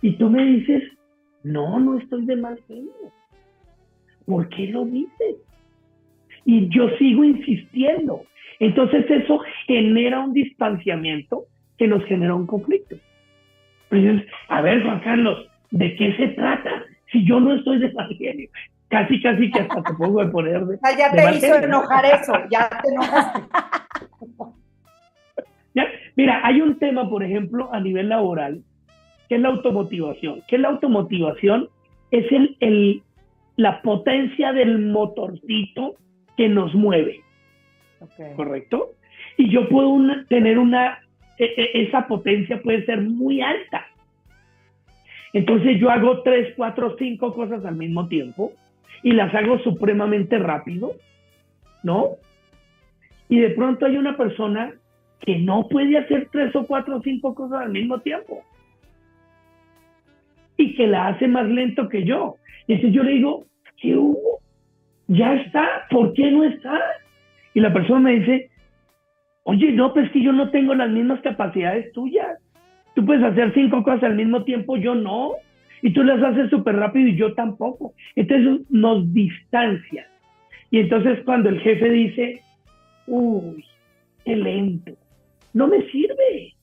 Y 0.03 0.13
tú 0.17 0.31
me 0.31 0.45
dices, 0.45 0.83
no, 1.43 1.81
no 1.81 1.99
estoy 1.99 2.27
de 2.27 2.37
mal 2.37 2.59
genio. 2.67 2.93
¿Por 4.27 4.49
qué 4.49 4.69
lo 4.69 4.85
dices? 4.85 5.37
Y 6.45 6.69
yo 6.69 6.89
sigo 6.99 7.25
insistiendo. 7.25 8.23
Entonces 8.61 9.05
eso 9.11 9.41
genera 9.67 10.21
un 10.21 10.33
distanciamiento 10.33 11.45
que 11.77 11.87
nos 11.87 12.05
genera 12.05 12.35
un 12.35 12.47
conflicto. 12.47 12.97
Entonces, 13.91 14.29
a 14.49 14.61
ver, 14.61 14.83
Juan 14.83 15.01
Carlos, 15.01 15.49
¿de 15.71 15.95
qué 15.97 16.17
se 16.17 16.29
trata? 16.29 16.85
Si 17.11 17.25
yo 17.27 17.41
no 17.41 17.55
estoy 17.55 17.79
de 17.79 17.93
mal 17.93 18.15
genio. 18.17 18.49
Casi, 18.89 19.21
casi 19.21 19.51
que 19.51 19.61
hasta 19.61 19.83
te 19.83 19.93
pongo 19.95 20.25
de 20.25 20.31
poner 20.31 20.65
de. 20.65 20.79
Ya, 20.99 21.11
te 21.11 21.37
hizo 21.37 21.55
enojar 21.57 22.05
eso, 22.07 22.33
ya 22.51 22.69
te 22.69 22.89
enojaste. 22.91 23.43
mira, 26.17 26.41
hay 26.43 26.61
un 26.61 26.79
tema, 26.79 27.09
por 27.09 27.23
ejemplo, 27.23 27.73
a 27.73 27.81
nivel 27.81 28.09
laboral, 28.09 28.63
que 29.29 29.37
es 29.37 29.41
la 29.41 29.49
automotivación. 29.49 30.43
¿Qué 30.49 30.57
es 30.57 30.63
la 30.63 30.69
automotivación? 30.69 31.69
Es 32.11 32.31
el, 32.33 32.57
el, 32.61 33.03
la 33.57 33.83
potencia 33.83 34.53
del 34.53 34.79
motorcito 34.79 35.97
que 36.37 36.49
nos 36.49 36.75
mueve. 36.75 37.21
¿Correcto? 38.37 38.93
Y 39.37 39.51
yo 39.51 39.69
puedo 39.69 39.99
tener 40.29 40.59
una, 40.59 41.01
e, 41.37 41.45
e, 41.45 41.83
esa 41.83 42.07
potencia 42.07 42.63
puede 42.63 42.85
ser 42.87 43.03
muy 43.03 43.41
alta. 43.41 43.87
Entonces 45.33 45.79
yo 45.79 45.91
hago 45.91 46.23
tres, 46.23 46.55
cuatro, 46.57 46.97
cinco 46.99 47.35
cosas 47.35 47.65
al 47.65 47.77
mismo 47.77 48.09
tiempo 48.09 48.53
y 49.03 49.13
las 49.13 49.35
hago 49.35 49.59
supremamente 49.59 50.39
rápido, 50.39 50.93
¿no? 51.83 52.13
Y 53.29 53.41
de 53.41 53.51
pronto 53.51 53.85
hay 53.85 53.99
una 53.99 54.17
persona 54.17 54.73
que 55.21 55.39
no 55.39 55.69
puede 55.69 55.99
hacer 55.99 56.29
tres 56.33 56.55
o 56.57 56.67
cuatro 56.67 56.97
o 56.97 57.03
cinco 57.03 57.35
cosas 57.35 57.63
al 57.63 57.71
mismo 57.71 58.01
tiempo 58.01 58.43
y 60.59 60.75
que 60.75 60.87
la 60.87 61.09
hace 61.09 61.27
más 61.27 61.49
lento 61.49 61.89
que 61.89 62.05
yo. 62.05 62.37
Y 62.67 62.75
entonces 62.75 62.95
yo 62.95 63.03
le 63.03 63.13
digo, 63.13 63.47
¿qué 63.81 63.97
hubo? 63.97 64.41
Ya 65.07 65.35
está, 65.35 65.87
¿por 65.89 66.13
qué 66.13 66.31
no 66.31 66.45
está? 66.45 66.79
Y 67.55 67.61
la 67.61 67.73
persona 67.73 68.01
me 68.01 68.19
dice, 68.19 68.51
oye, 69.45 69.73
no, 69.73 69.95
pues 69.95 70.11
que 70.11 70.23
yo 70.23 70.33
no 70.33 70.51
tengo 70.51 70.75
las 70.75 70.91
mismas 70.91 71.21
capacidades 71.23 71.91
tuyas. 71.93 72.39
Tú 72.95 73.07
puedes 73.07 73.23
hacer 73.23 73.55
cinco 73.55 73.83
cosas 73.83 74.03
al 74.05 74.17
mismo 74.17 74.45
tiempo, 74.45 74.77
yo 74.77 74.95
no. 74.95 75.33
Y 75.81 75.93
tú 75.93 76.03
las 76.03 76.23
haces 76.23 76.51
súper 76.51 76.77
rápido 76.77 77.09
y 77.09 77.17
yo 77.17 77.33
tampoco. 77.35 77.95
Entonces 78.17 78.69
nos 78.69 79.15
distancia. 79.15 80.07
Y 80.71 80.81
entonces 80.81 81.21
cuando 81.25 81.49
el 81.49 81.61
jefe 81.61 81.89
dice, 81.89 82.43
uy, 83.07 83.65
qué 84.25 84.37
lento, 84.37 84.93
no 85.55 85.69
me 85.69 85.83
sirve, 85.91 86.55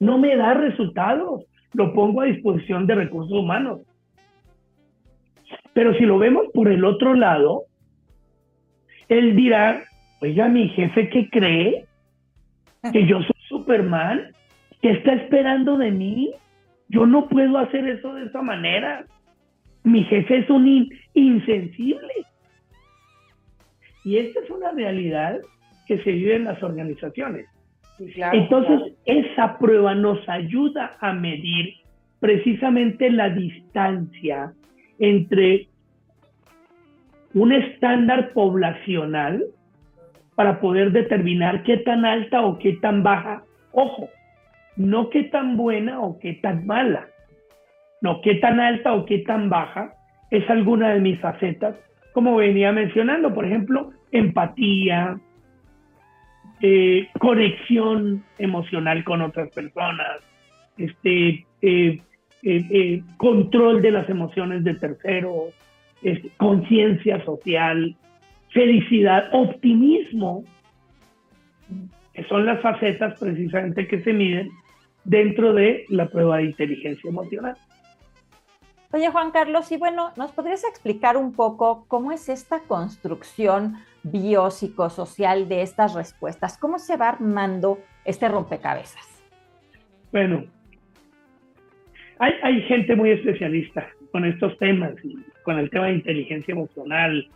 no 0.00 0.18
me 0.18 0.34
da 0.34 0.54
resultados, 0.54 1.44
lo 1.72 1.92
pongo 1.94 2.20
a 2.20 2.26
disposición 2.26 2.86
de 2.86 2.94
recursos 2.94 3.32
humanos. 3.32 3.80
Pero 5.72 5.94
si 5.94 6.04
lo 6.04 6.18
vemos 6.18 6.46
por 6.52 6.68
el 6.68 6.84
otro 6.84 7.14
lado, 7.14 7.64
él 9.08 9.36
dirá, 9.36 9.82
oiga, 10.20 10.48
mi 10.48 10.68
jefe 10.70 11.08
que 11.08 11.28
cree 11.30 11.84
que 12.92 13.06
yo 13.06 13.20
soy 13.20 13.36
Superman, 13.48 14.32
que 14.80 14.92
está 14.92 15.12
esperando 15.14 15.76
de 15.76 15.90
mí, 15.90 16.32
yo 16.88 17.06
no 17.06 17.28
puedo 17.28 17.58
hacer 17.58 17.86
eso 17.88 18.14
de 18.14 18.26
esa 18.26 18.42
manera. 18.42 19.04
Mi 19.84 20.04
jefe 20.04 20.38
es 20.38 20.50
un 20.50 20.88
insensible. 21.14 22.12
Y 24.04 24.16
esta 24.16 24.40
es 24.40 24.50
una 24.50 24.72
realidad 24.72 25.38
que 25.86 25.98
se 25.98 26.12
vive 26.12 26.36
en 26.36 26.44
las 26.44 26.62
organizaciones. 26.62 27.46
Entonces, 28.32 28.94
esa 29.04 29.58
prueba 29.58 29.94
nos 29.94 30.26
ayuda 30.28 30.96
a 31.00 31.12
medir 31.12 31.74
precisamente 32.18 33.10
la 33.10 33.30
distancia 33.30 34.52
entre 34.98 35.68
un 37.34 37.52
estándar 37.52 38.32
poblacional 38.32 39.44
para 40.34 40.60
poder 40.60 40.92
determinar 40.92 41.62
qué 41.62 41.78
tan 41.78 42.04
alta 42.04 42.42
o 42.42 42.58
qué 42.58 42.74
tan 42.74 43.02
baja, 43.02 43.42
ojo, 43.72 44.08
no 44.76 45.10
qué 45.10 45.24
tan 45.24 45.56
buena 45.56 46.00
o 46.00 46.18
qué 46.18 46.34
tan 46.34 46.66
mala, 46.66 47.08
no 48.00 48.20
qué 48.22 48.36
tan 48.36 48.60
alta 48.60 48.94
o 48.94 49.04
qué 49.04 49.18
tan 49.18 49.50
baja 49.50 49.92
es 50.30 50.48
alguna 50.48 50.90
de 50.90 51.00
mis 51.00 51.20
facetas, 51.20 51.76
como 52.12 52.36
venía 52.36 52.72
mencionando, 52.72 53.34
por 53.34 53.44
ejemplo, 53.44 53.90
empatía, 54.12 55.18
eh, 56.62 57.08
conexión 57.18 58.22
emocional 58.38 59.02
con 59.04 59.22
otras 59.22 59.50
personas, 59.50 60.18
este, 60.76 61.46
eh, 61.62 62.00
eh, 62.42 63.02
control 63.16 63.80
de 63.80 63.90
las 63.90 64.08
emociones 64.08 64.64
de 64.64 64.74
terceros, 64.74 65.54
conciencia 66.36 67.24
social, 67.24 67.96
felicidad, 68.50 69.28
optimismo, 69.32 70.44
que 72.14 72.24
son 72.24 72.46
las 72.46 72.60
facetas 72.60 73.18
precisamente 73.18 73.86
que 73.86 74.02
se 74.02 74.12
miden 74.12 74.50
dentro 75.04 75.52
de 75.52 75.84
la 75.88 76.08
prueba 76.08 76.38
de 76.38 76.44
inteligencia 76.44 77.08
emocional. 77.08 77.56
Oye, 78.92 79.08
Juan 79.08 79.30
Carlos, 79.30 79.70
y 79.70 79.76
bueno, 79.76 80.10
¿nos 80.16 80.32
podrías 80.32 80.64
explicar 80.64 81.16
un 81.16 81.32
poco 81.32 81.84
cómo 81.86 82.10
es 82.12 82.28
esta 82.28 82.60
construcción 82.60 83.76
biopsicosocial 84.02 85.48
de 85.48 85.62
estas 85.62 85.94
respuestas? 85.94 86.58
¿Cómo 86.58 86.78
se 86.78 86.96
va 86.96 87.10
armando 87.10 87.78
este 88.04 88.28
rompecabezas? 88.28 89.06
Bueno, 90.12 90.44
hay, 92.18 92.60
gente 92.62 92.94
muy 92.96 93.10
especialista 93.10 93.88
con 94.12 94.26
estos 94.26 94.56
temas, 94.58 94.92
con 95.42 95.58
el 95.58 95.70
tema 95.70 95.86
de 95.86 95.94
inteligencia 95.94 96.52
emocional. 96.52 97.26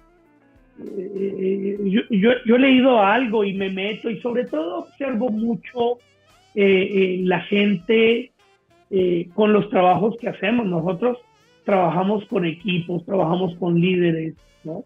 Eh, 0.79 1.79
yo, 2.11 2.57
he 2.57 2.59
leído 2.59 3.01
algo 3.01 3.45
y 3.45 3.55
me 3.55 3.71
meto 3.71 4.11
y 4.11 4.21
sobre 4.21 4.45
todo 4.45 4.81
observo 4.81 5.31
mucho 5.31 5.99
eh, 6.55 6.89
eh, 6.93 7.21
la 7.23 7.41
gente 7.41 8.31
con 9.35 9.53
los 9.53 9.71
trabajos 9.71 10.17
que 10.21 10.29
hacemos. 10.29 10.67
Nosotros 10.67 11.19
trabajamos 11.65 12.25
con 12.27 12.45
equipos, 12.45 13.05
trabajamos 13.07 13.57
con 13.57 13.81
líderes, 13.81 14.35
¿no? 14.65 14.85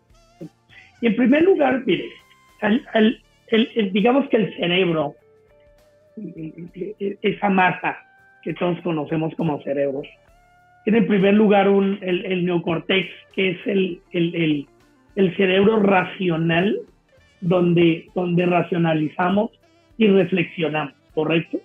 Y 1.01 1.07
en 1.07 1.17
primer 1.17 1.43
lugar, 1.43 1.83
mire, 1.87 2.09
digamos 3.93 4.29
que 4.29 4.37
el 4.37 4.57
cerebro, 4.57 5.15
esa 7.23 7.49
masa 7.49 7.99
que 8.43 8.55
todos 8.55 8.81
conocemos 8.81 9.35
como 9.37 9.63
cerebros, 9.63 10.07
tiene 10.85 10.99
en 10.99 11.07
primer 11.07 11.35
lugar 11.35 11.69
un, 11.69 11.99
el, 12.03 12.45
neocortex, 12.45 13.09
que 13.35 13.51
es 13.51 13.67
el, 13.67 14.01
el, 14.13 15.37
cerebro 15.37 15.81
racional, 15.81 16.79
donde, 17.41 18.09
donde 18.15 18.47
racionalizamos 18.47 19.51
y 19.97 20.09
reflexionamos, 20.09 20.95
¿correcto? 21.15 21.59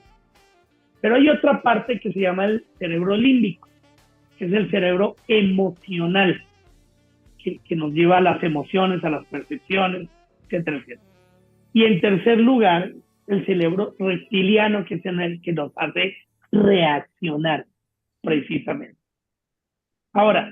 Pero 1.02 1.15
hay 1.15 1.30
otra 1.30 1.62
parte 1.62 2.00
que 2.00 2.12
se 2.12 2.19
llama 2.19 2.46
el 2.46 2.63
cerebro 2.80 3.15
límbico 3.15 3.67
que 4.38 4.46
es 4.46 4.54
el 4.54 4.69
cerebro 4.69 5.15
emocional, 5.28 6.43
que, 7.43 7.75
nos 7.75 7.91
lleva 7.93 8.17
a 8.17 8.21
las 8.21 8.41
emociones, 8.43 9.03
a 9.03 9.10
las 9.10 9.25
percepciones, 9.25 10.10
etcétera, 10.45 10.77
etcétera. 10.77 11.01
Y 11.73 11.84
en 11.86 12.01
tercer 12.01 12.39
lugar, 12.39 12.91
el 13.27 13.45
cerebro 13.45 13.95
reptiliano, 13.99 14.86
que 14.86 14.95
es 14.95 15.06
el 15.06 15.41
que 15.41 15.53
nos 15.53 15.71
hace 15.75 16.15
reaccionar, 16.51 17.65
precisamente. 18.21 18.99
Ahora, 20.13 20.51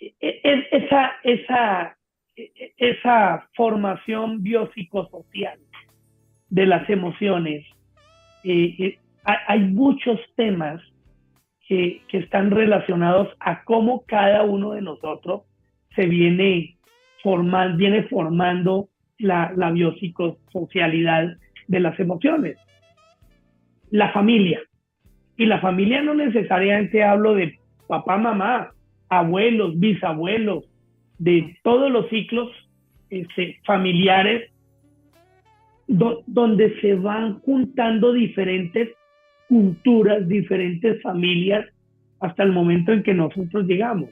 e, 0.00 0.14
e, 0.20 0.68
esa, 0.72 1.12
esa, 1.22 1.96
e, 2.36 2.72
esa 2.78 3.48
formación 3.54 4.42
biopsicosocial 4.42 5.58
de 6.48 6.66
las 6.66 6.88
emociones, 6.88 7.66
eh, 8.44 8.74
eh, 8.78 8.98
hay 9.24 9.60
muchos 9.60 10.18
temas 10.36 10.80
que, 11.70 12.02
están 12.18 12.50
relacionados 12.50 13.28
a 13.38 13.62
cómo 13.62 14.02
cada 14.04 14.42
uno 14.42 14.72
de 14.72 14.82
nosotros 14.82 15.42
se 15.94 16.06
viene 16.06 16.76
viene 17.76 18.02
formando 18.04 18.88
la, 19.18 19.52
la 19.54 19.70
biopsicosocialidad 19.70 21.36
de 21.68 21.80
las 21.80 22.00
emociones. 22.00 22.56
La 23.90 24.10
familia. 24.10 24.60
Y 25.36 25.46
la 25.46 25.60
familia 25.60 26.02
no 26.02 26.14
necesariamente 26.14 27.04
hablo 27.04 27.34
de 27.34 27.56
papá, 27.86 28.16
mamá, 28.16 28.72
abuelos, 29.08 29.78
bisabuelos, 29.78 30.64
de 31.18 31.56
todos 31.62 31.90
los 31.90 32.08
ciclos 32.08 32.50
este, 33.10 33.60
familiares, 33.64 34.50
donde 35.86 36.80
se 36.80 36.94
van 36.94 37.38
juntando 37.40 38.12
diferentes 38.12 38.88
culturas, 39.50 40.28
diferentes 40.28 41.02
familias, 41.02 41.66
hasta 42.20 42.44
el 42.44 42.52
momento 42.52 42.92
en 42.92 43.02
que 43.02 43.12
nosotros 43.12 43.66
llegamos. 43.66 44.10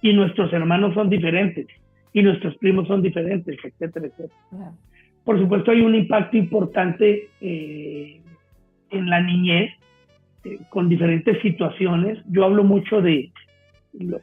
Y 0.00 0.14
nuestros 0.14 0.50
hermanos 0.54 0.94
son 0.94 1.10
diferentes, 1.10 1.66
y 2.14 2.22
nuestros 2.22 2.56
primos 2.56 2.88
son 2.88 3.02
diferentes, 3.02 3.58
etcétera, 3.62 4.06
etcétera. 4.06 4.72
Por 5.24 5.38
supuesto, 5.38 5.72
hay 5.72 5.82
un 5.82 5.94
impacto 5.94 6.38
importante 6.38 7.28
eh, 7.42 8.20
en 8.90 9.10
la 9.10 9.20
niñez 9.20 9.72
eh, 10.44 10.58
con 10.70 10.88
diferentes 10.88 11.38
situaciones. 11.42 12.18
Yo 12.30 12.46
hablo 12.46 12.64
mucho 12.64 13.02
de, 13.02 13.30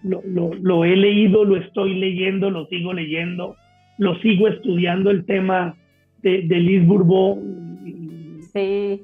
lo, 0.04 0.84
he 0.84 0.95
leído, 0.95 1.45
lo 1.45 1.58
estoy 1.58 1.93
leyendo, 1.93 2.50
lo 2.50 2.65
sigo 2.65 2.91
leyendo, 2.91 3.56
lo 4.00 4.17
sigo 4.21 4.47
estudiando, 4.47 5.12
el 5.12 5.26
tema 5.26 5.76
de, 6.23 6.41
de 6.41 6.60
Liz 6.60 6.88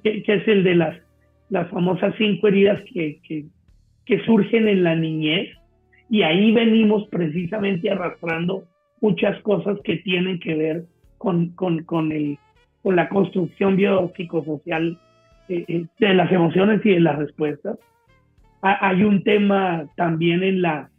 que, 0.04 0.24
es 0.26 0.48
el 0.48 0.64
de 0.64 0.76
las, 0.76 0.98
las 1.50 1.70
famosas 1.70 2.14
cinco 2.18 2.48
heridas 2.48 2.82
que, 2.94 3.20
que, 4.06 4.20
surgen 4.26 4.68
en 4.68 4.84
la 4.84 4.96
niñez. 4.96 5.50
Y 6.10 6.24
ahí 6.24 6.52
venimos 6.52 7.08
precisamente 7.10 7.90
arrastrando 7.90 8.66
muchas 9.02 9.42
cosas 9.42 9.78
que 9.84 9.98
tienen 9.98 10.40
que 10.40 10.56
ver 10.56 10.86
con, 11.18 11.50
con, 11.50 11.84
con, 11.84 12.12
el, 12.12 12.38
con 12.82 12.96
la 12.96 13.10
construcción 13.10 13.76
biopsicosocial 13.76 15.00
eh, 15.50 15.66
eh, 15.68 15.86
de 16.00 16.14
las 16.14 16.32
emociones 16.32 16.86
y 16.86 16.92
de 16.92 17.00
las 17.00 17.18
respuestas. 17.18 17.78
hay 18.62 19.04
un 19.04 19.24
tema 19.24 19.86
también 19.96 20.44
en 20.44 20.62
la 20.62 20.90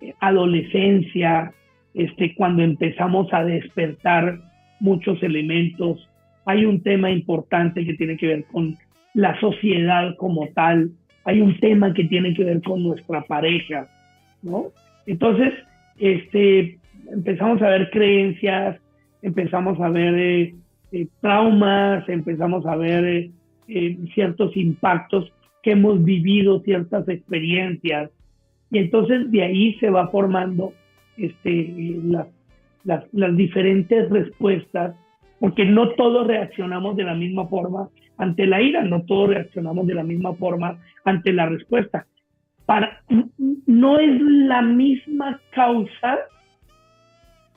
eh, 0.00 0.12
adolescencia, 0.20 1.52
este, 1.94 2.34
cuando 2.34 2.62
empezamos 2.62 3.32
a 3.32 3.44
despertar 3.44 4.40
muchos 4.80 5.22
elementos. 5.22 6.08
Hay 6.46 6.64
un 6.64 6.82
tema 6.82 7.10
importante 7.10 7.84
que 7.84 7.94
tiene 7.94 8.16
que 8.16 8.26
ver 8.26 8.44
con 8.44 8.76
la 9.14 9.38
sociedad 9.40 10.16
como 10.16 10.48
tal. 10.54 10.90
Hay 11.24 11.40
un 11.40 11.58
tema 11.60 11.92
que 11.92 12.04
tiene 12.04 12.34
que 12.34 12.44
ver 12.44 12.62
con 12.62 12.82
nuestra 12.82 13.22
pareja, 13.22 13.88
¿no? 14.42 14.66
Entonces, 15.06 15.52
este, 15.98 16.78
empezamos 17.12 17.60
a 17.62 17.68
ver 17.68 17.90
creencias, 17.90 18.80
empezamos 19.22 19.78
a 19.80 19.88
ver 19.88 20.52
traumas, 21.20 22.08
empezamos 22.08 22.64
a 22.66 22.76
ver 22.76 23.30
eh, 23.68 23.98
ciertos 24.14 24.56
impactos 24.56 25.32
que 25.62 25.72
hemos 25.72 26.02
vivido, 26.04 26.60
ciertas 26.60 27.08
experiencias, 27.08 28.10
y 28.70 28.78
entonces 28.78 29.30
de 29.30 29.42
ahí 29.42 29.74
se 29.74 29.90
va 29.90 30.08
formando 30.08 30.72
este, 31.16 31.98
las, 32.84 33.36
diferentes 33.36 34.08
respuestas, 34.10 34.94
porque 35.40 35.64
no 35.64 35.90
todos 35.90 36.26
reaccionamos 36.26 36.96
de 36.96 37.04
la 37.04 37.14
misma 37.14 37.46
forma 37.46 37.88
ante 38.18 38.46
la 38.46 38.62
ira, 38.62 38.82
no 38.82 39.02
todos 39.02 39.30
reaccionamos 39.30 39.86
de 39.86 39.94
la 39.94 40.02
misma 40.02 40.34
forma 40.34 40.78
ante 41.04 41.32
la 41.32 41.46
respuesta. 41.46 42.06
Para, 42.64 43.02
no 43.66 43.98
es 43.98 44.20
la 44.20 44.62
misma 44.62 45.40
causa 45.50 46.18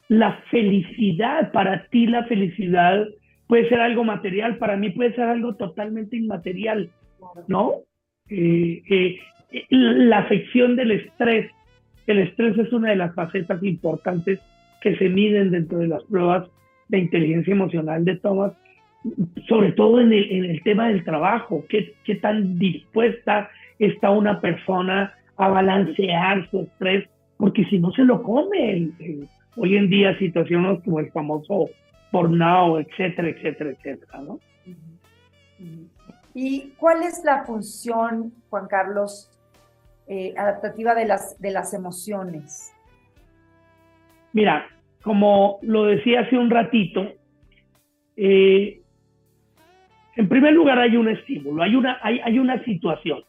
la 0.09 0.41
felicidad, 0.49 1.51
para 1.51 1.85
ti 1.87 2.07
la 2.07 2.25
felicidad 2.25 3.07
puede 3.47 3.69
ser 3.69 3.79
algo 3.79 4.03
material, 4.03 4.57
para 4.57 4.75
mí 4.75 4.89
puede 4.89 5.13
ser 5.13 5.25
algo 5.25 5.55
totalmente 5.55 6.17
inmaterial, 6.17 6.89
¿no? 7.47 7.75
Eh, 8.29 8.81
eh, 8.89 9.19
la 9.69 10.19
afección 10.19 10.75
del 10.75 10.91
estrés, 10.91 11.49
el 12.05 12.19
estrés 12.19 12.57
es 12.57 12.71
una 12.73 12.89
de 12.89 12.95
las 12.95 13.15
facetas 13.15 13.63
importantes 13.63 14.39
que 14.81 14.95
se 14.97 15.09
miden 15.09 15.51
dentro 15.51 15.79
de 15.79 15.87
las 15.87 16.03
pruebas 16.03 16.47
de 16.89 16.99
inteligencia 16.99 17.53
emocional 17.53 18.03
de 18.03 18.17
Thomas, 18.17 18.53
sobre 19.47 19.71
todo 19.71 20.01
en 20.01 20.11
el, 20.11 20.61
tema 20.63 20.89
del 20.89 21.03
trabajo, 21.05 21.63
¿qué, 21.69 21.93
qué 22.03 22.15
tan 22.15 22.59
dispuesta 22.59 23.49
está 23.79 24.09
una 24.09 24.41
persona 24.41 25.13
a 25.39 25.47
balancear 25.47 26.49
su 26.51 26.61
estrés, 26.63 27.09
porque 27.37 27.63
si 27.65 27.79
no 27.79 27.91
se 27.93 28.03
lo 28.03 28.21
come. 28.21 28.91
hoy 29.55 29.77
en 29.77 29.89
día 29.89 30.17
situaciones 30.19 30.83
como 30.83 30.99
el 30.99 31.09
famoso 31.11 31.69
now, 32.11 32.77
etcétera, 32.77 33.29
etcétera, 33.29 33.69
etcétera, 33.71 34.21
¿no? 34.21 34.39
¿Y 36.33 36.71
cuál 36.77 37.03
es 37.03 37.23
la 37.23 37.45
función, 37.45 38.33
Juan 38.49 38.67
Carlos, 38.67 39.31
eh, 40.07 40.33
adaptativa 40.37 40.93
de 40.93 41.05
las, 41.05 41.39
de 41.39 41.51
las 41.51 41.73
emociones? 41.73 42.73
Mira, 44.33 44.67
como 45.03 45.59
lo 45.61 45.85
decía 45.85 46.21
hace 46.21 46.37
un 46.37 46.49
ratito, 46.49 47.13
eh, 48.17 48.81
en 50.15 50.27
primer 50.27 50.53
lugar 50.53 50.79
hay 50.79 50.97
un 50.97 51.07
estímulo, 51.07 51.63
hay 51.63 51.75
una, 51.75 51.99
hay, 52.01 52.19
hay 52.19 52.39
una 52.39 52.63
situación, 52.63 53.23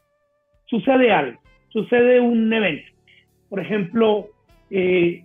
sucede 0.67 1.13
algo, 1.13 1.41
sucede 1.69 2.21
un 2.21 2.53
evento. 2.53 2.91
Por 3.49 3.61
ejemplo, 3.61 4.29
eh, 4.71 5.25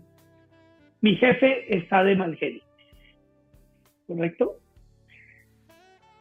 mi 1.01 1.15
jefe 1.15 1.75
está 1.75 2.03
de 2.03 2.15
mal 2.15 2.35
genio. 2.37 2.61
¿correcto? 4.07 4.57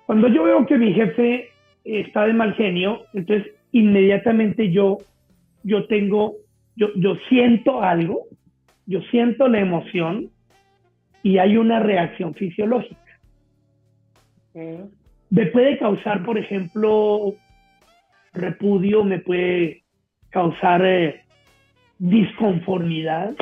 Cuando 0.07 0.29
yo 0.29 0.45
veo 0.45 0.67
que 0.67 0.79
mi 0.79 0.93
jefe 0.93 1.51
está 1.85 2.27
de 2.27 2.35
mal 2.35 2.55
genio, 2.55 3.05
entonces 3.15 3.53
inmediatamente 3.73 4.71
yo, 4.71 4.99
yo 5.63 5.87
tengo, 5.87 6.35
yo, 6.77 6.89
yo 6.97 7.17
siento 7.29 7.83
algo, 7.83 8.27
yo 8.87 9.01
siento 9.11 9.49
la 9.49 9.61
emoción 9.61 10.31
y 11.23 11.39
hay 11.39 11.57
una 11.57 11.81
reacción 11.81 12.35
fisiológica. 12.35 13.01
Me 15.31 15.47
puede 15.47 15.79
causar, 15.79 16.25
por 16.25 16.39
ejemplo, 16.39 17.35
repudio, 18.33 19.05
me 19.05 19.19
puede 19.19 19.83
causar 20.31 20.85
eh, 20.85 21.23
disconformidad, 21.99 23.35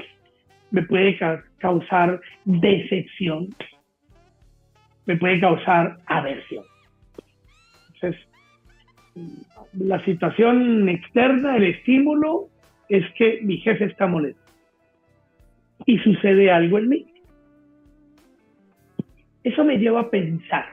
me 0.71 0.83
puede 0.83 1.19
causar 1.59 2.21
decepción, 2.45 3.49
me 5.07 5.17
puede 5.17 5.41
causar 5.41 5.99
aversión. 6.07 6.65
Entonces, 7.95 8.21
la 9.75 10.03
situación 10.05 10.89
externa, 10.89 11.57
el 11.57 11.65
estímulo, 11.65 12.49
es 12.89 13.05
que 13.15 13.41
mi 13.43 13.59
jefe 13.59 13.85
está 13.85 14.07
molesto. 14.07 14.42
Y 15.87 15.99
sucede 15.99 16.51
algo 16.51 16.79
en 16.79 16.89
mí. 16.89 17.07
Eso 19.45 19.65
me 19.65 19.79
lleva 19.79 20.01
a 20.03 20.11
pensar. 20.11 20.67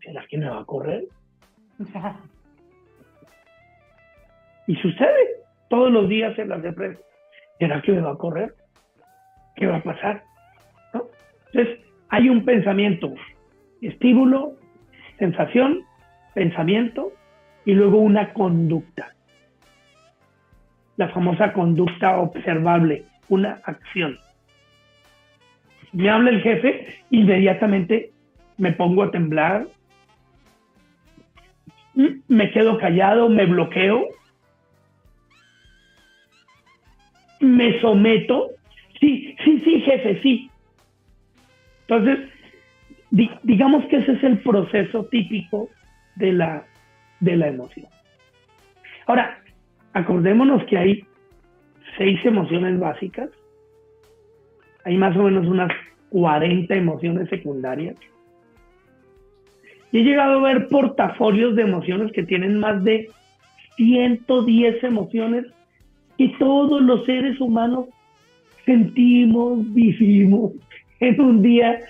¿Será 0.00 0.24
que 0.28 0.38
me 0.38 0.48
va 0.48 0.60
a 0.60 0.64
correr? 0.64 1.04
y 4.66 4.76
sucede 4.76 5.42
todos 5.68 5.90
los 5.90 6.08
días 6.08 6.38
en 6.38 6.48
las 6.48 6.64
empresas. 6.64 7.02
¿Será 7.58 7.80
que 7.80 7.92
me 7.92 8.00
va 8.00 8.12
a 8.12 8.18
correr? 8.18 8.54
¿Qué 9.56 9.66
va 9.66 9.76
a 9.76 9.82
pasar? 9.82 10.22
Entonces, 10.92 11.78
hay 12.08 12.28
un 12.28 12.44
pensamiento, 12.44 13.14
estímulo, 13.80 14.54
sensación, 15.18 15.82
pensamiento 16.34 17.12
y 17.64 17.72
luego 17.72 17.98
una 17.98 18.32
conducta. 18.32 19.14
La 20.96 21.08
famosa 21.08 21.52
conducta 21.52 22.18
observable, 22.18 23.04
una 23.28 23.60
acción. 23.64 24.18
Me 25.92 26.08
habla 26.08 26.30
el 26.30 26.42
jefe, 26.42 26.86
inmediatamente 27.10 28.12
me 28.56 28.72
pongo 28.72 29.02
a 29.02 29.10
temblar, 29.10 29.66
me 31.94 32.50
quedo 32.50 32.78
callado, 32.78 33.28
me 33.28 33.46
bloqueo, 33.46 34.06
me 37.40 37.80
someto. 37.80 38.50
Sí, 39.00 39.36
sí, 39.44 39.60
sí, 39.64 39.80
jefe, 39.80 40.20
sí. 40.22 40.50
Entonces, 41.82 42.28
digamos 43.42 43.84
que 43.86 43.96
ese 43.96 44.12
es 44.12 44.24
el 44.24 44.38
proceso 44.38 45.04
típico 45.06 45.68
de 46.16 46.32
la, 46.32 46.64
de 47.20 47.36
la 47.36 47.48
emoción. 47.48 47.86
Ahora, 49.06 49.41
acordémonos 49.92 50.64
que 50.64 50.78
hay 50.78 51.04
seis 51.96 52.24
emociones 52.24 52.78
básicas, 52.78 53.30
hay 54.84 54.96
más 54.96 55.16
o 55.16 55.22
menos 55.22 55.46
unas 55.46 55.70
40 56.10 56.74
emociones 56.74 57.28
secundarias. 57.28 57.96
Y 59.90 59.98
he 59.98 60.04
llegado 60.04 60.38
a 60.38 60.52
ver 60.52 60.68
portafolios 60.68 61.54
de 61.54 61.62
emociones 61.62 62.12
que 62.12 62.22
tienen 62.22 62.58
más 62.58 62.82
de 62.82 63.10
110 63.76 64.82
emociones 64.84 65.46
que 66.18 66.28
todos 66.38 66.82
los 66.82 67.04
seres 67.04 67.40
humanos 67.40 67.86
sentimos, 68.64 69.72
vivimos 69.72 70.52
en 71.00 71.20
un 71.20 71.42
día 71.42 71.80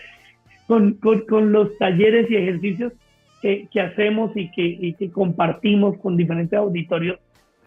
con, 0.66 0.94
con, 0.94 1.52
los 1.52 1.76
talleres 1.78 2.30
y 2.30 2.36
ejercicios 2.36 2.92
que, 3.40 3.68
que 3.70 3.80
hacemos 3.80 4.30
y 4.36 4.50
que, 4.52 4.64
y 4.64 4.94
que 4.94 5.10
compartimos 5.10 5.98
con 5.98 6.16
diferentes 6.16 6.58
auditorios 6.58 7.18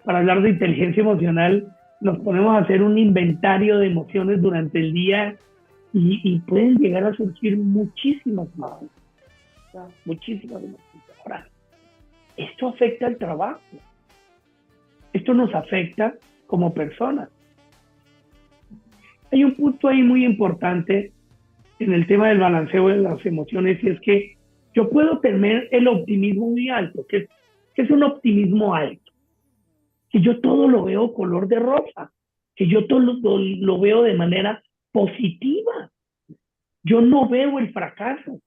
para 0.06 0.20
hablar 0.20 0.42
de 0.42 0.52
inteligencia 0.52 1.02
emocional, 1.02 1.68
nos 2.02 2.20
ponemos 2.20 2.56
a 2.56 2.60
hacer 2.60 2.82
un 2.82 2.98
inventario 2.98 3.80
de 3.80 3.88
emociones 3.88 4.42
durante 4.42 4.80
el 4.80 4.94
día 4.94 5.36
y, 5.94 6.40
pueden 6.40 6.76
llegar 6.76 7.06
a 7.06 7.14
surgir 7.14 7.58
muchísimas 7.58 8.48
más. 8.58 8.82
Muchísimas 10.04 10.62
más. 10.62 10.82
Ahora, 11.24 11.48
esto 12.36 12.68
afecta 12.68 13.08
al 13.08 13.18
trabajo. 13.18 13.62
Esto 15.14 15.34
nos 15.34 15.54
afecta 15.56 16.16
como 16.48 16.74
personas. 16.74 17.30
Hay 19.32 19.44
un 19.44 19.56
punto 19.56 19.88
ahí 19.88 20.04
muy 20.04 20.26
importante 20.26 21.12
en 21.80 21.94
el 21.94 22.06
tema 22.08 22.30
del 22.30 22.40
balanceo 22.40 22.90
de 22.90 22.98
las 22.98 23.26
emociones 23.26 23.82
y 23.84 23.90
es 23.90 24.00
que 24.02 24.36
yo 24.74 24.90
puedo 24.90 25.20
tener 25.20 25.70
el 25.72 25.88
optimismo 25.88 26.50
muy 26.50 26.70
alto, 26.70 27.06
que 27.08 27.28
es, 27.76 27.90
un 27.90 28.04
optimismo 28.04 28.76
alto, 28.76 29.05
que 30.16 30.22
yo 30.22 30.40
todo 30.40 30.70
lo 30.70 30.86
veo 30.86 31.14
color 31.14 31.46
de 31.50 31.60
rosa, 31.60 32.10
que 32.56 32.70
yo 32.70 32.88
todo 32.88 33.02
lo 33.02 33.80
veo 33.82 34.04
de 34.04 34.14
manera 34.14 34.64
positiva. 34.94 35.92
Yo 36.84 37.02
no 37.02 37.28
veo 37.28 37.60
el 37.60 37.74
fracaso. 37.74 38.40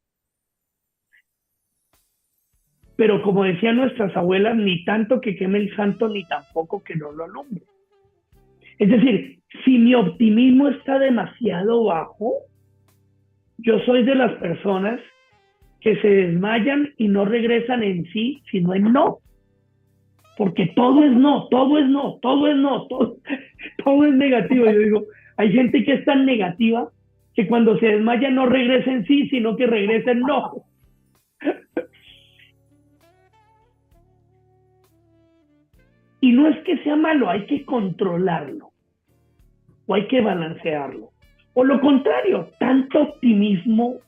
Pero 2.96 3.20
como 3.20 3.44
decían 3.44 3.76
nuestras 3.76 4.16
abuelas, 4.16 4.56
ni 4.56 4.82
tanto 4.86 5.20
que 5.20 5.36
queme 5.36 5.58
el 5.58 5.76
santo, 5.76 6.08
ni 6.08 6.26
tampoco 6.26 6.82
que 6.82 6.96
no 6.96 7.12
lo 7.12 7.24
alumbre. 7.24 7.62
Es 8.78 8.88
decir, 8.88 9.40
si 9.62 9.76
mi 9.76 9.94
optimismo 9.94 10.68
está 10.68 10.98
demasiado 10.98 11.84
bajo, 11.84 12.32
yo 13.58 13.78
soy 13.80 14.04
de 14.04 14.14
las 14.14 14.32
personas 14.40 15.00
que 15.82 16.00
se 16.00 16.08
desmayan 16.08 16.94
y 16.96 17.08
no 17.08 17.26
regresan 17.26 17.82
en 17.82 18.06
sí, 18.10 18.42
sino 18.50 18.74
en 18.74 18.90
no. 18.90 19.18
Porque 20.38 20.66
todo 20.76 21.02
es 21.02 21.12
no, 21.12 21.48
todo 21.48 21.78
es 21.78 21.86
no, 21.86 22.18
todo 22.22 22.46
es 22.46 22.56
no, 22.56 22.86
todo, 22.86 23.16
todo 23.84 24.04
es 24.04 24.14
negativo. 24.14 24.66
Yo 24.66 24.78
digo, 24.78 25.04
hay 25.36 25.52
gente 25.52 25.84
que 25.84 25.94
es 25.94 26.04
tan 26.04 26.24
negativa 26.24 26.88
que 27.34 27.48
cuando 27.48 27.76
se 27.78 27.86
desmaya 27.86 28.30
no 28.30 28.46
regresa 28.46 28.90
en 28.92 29.04
sí, 29.04 29.28
sino 29.28 29.56
que 29.56 29.66
regresa 29.66 30.12
en 30.12 30.20
no. 30.20 30.52
Y 36.20 36.32
no 36.32 36.48
es 36.48 36.58
que 36.64 36.78
sea 36.78 36.96
malo, 36.96 37.30
hay 37.30 37.46
que 37.46 37.64
controlarlo 37.64 38.72
o 39.86 39.94
hay 39.94 40.08
que 40.08 40.20
balancearlo. 40.20 41.10
O 41.54 41.62
lo 41.62 41.80
contrario, 41.80 42.50
tanto 42.58 43.02
optimismo 43.02 43.98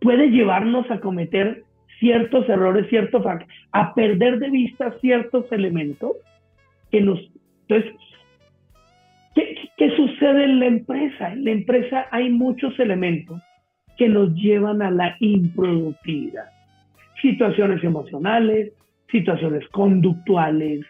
puede 0.00 0.30
llevarnos 0.30 0.90
a 0.90 0.98
cometer 1.00 1.64
ciertos 2.02 2.48
errores, 2.48 2.88
ciertos 2.88 3.24
a 3.70 3.94
perder 3.94 4.40
de 4.40 4.50
vista 4.50 4.92
ciertos 5.00 5.50
elementos 5.52 6.16
que 6.90 7.00
nos... 7.00 7.20
Entonces, 7.68 7.92
¿qué, 9.36 9.56
¿qué 9.76 9.96
sucede 9.96 10.44
en 10.44 10.58
la 10.58 10.66
empresa? 10.66 11.32
En 11.32 11.44
la 11.44 11.52
empresa 11.52 12.06
hay 12.10 12.28
muchos 12.28 12.76
elementos 12.80 13.40
que 13.96 14.08
nos 14.08 14.34
llevan 14.34 14.82
a 14.82 14.90
la 14.90 15.16
improductividad. 15.20 16.46
Situaciones 17.20 17.84
emocionales, 17.84 18.72
situaciones 19.08 19.64
conductuales, 19.68 20.84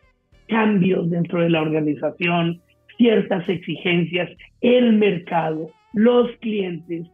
cambios 0.48 1.10
dentro 1.10 1.42
de 1.42 1.50
la 1.50 1.60
organización, 1.60 2.62
ciertas 2.96 3.46
exigencias, 3.50 4.30
el 4.62 4.94
mercado, 4.94 5.68
los 5.92 6.30
clientes. 6.40 7.06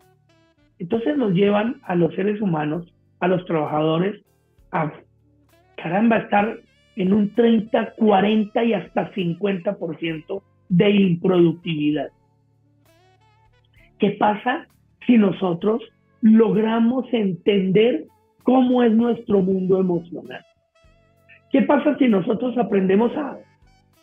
Entonces 0.78 1.16
nos 1.16 1.32
llevan 1.32 1.80
a 1.82 1.96
los 1.96 2.14
seres 2.14 2.40
humanos, 2.40 2.86
a 3.20 3.28
los 3.28 3.44
trabajadores, 3.46 4.22
a, 4.72 4.92
caramba, 5.76 6.18
estar 6.18 6.58
en 6.96 7.12
un 7.12 7.34
30, 7.34 7.94
40 7.94 8.64
y 8.64 8.74
hasta 8.74 9.12
50% 9.12 10.42
de 10.68 10.90
improductividad. 10.90 12.08
¿Qué 13.98 14.10
pasa 14.12 14.66
si 15.06 15.16
nosotros 15.16 15.82
logramos 16.20 17.06
entender 17.12 18.04
cómo 18.42 18.82
es 18.82 18.92
nuestro 18.92 19.40
mundo 19.40 19.80
emocional? 19.80 20.44
¿Qué 21.50 21.62
pasa 21.62 21.96
si 21.98 22.08
nosotros 22.08 22.56
aprendemos 22.58 23.16
a 23.16 23.38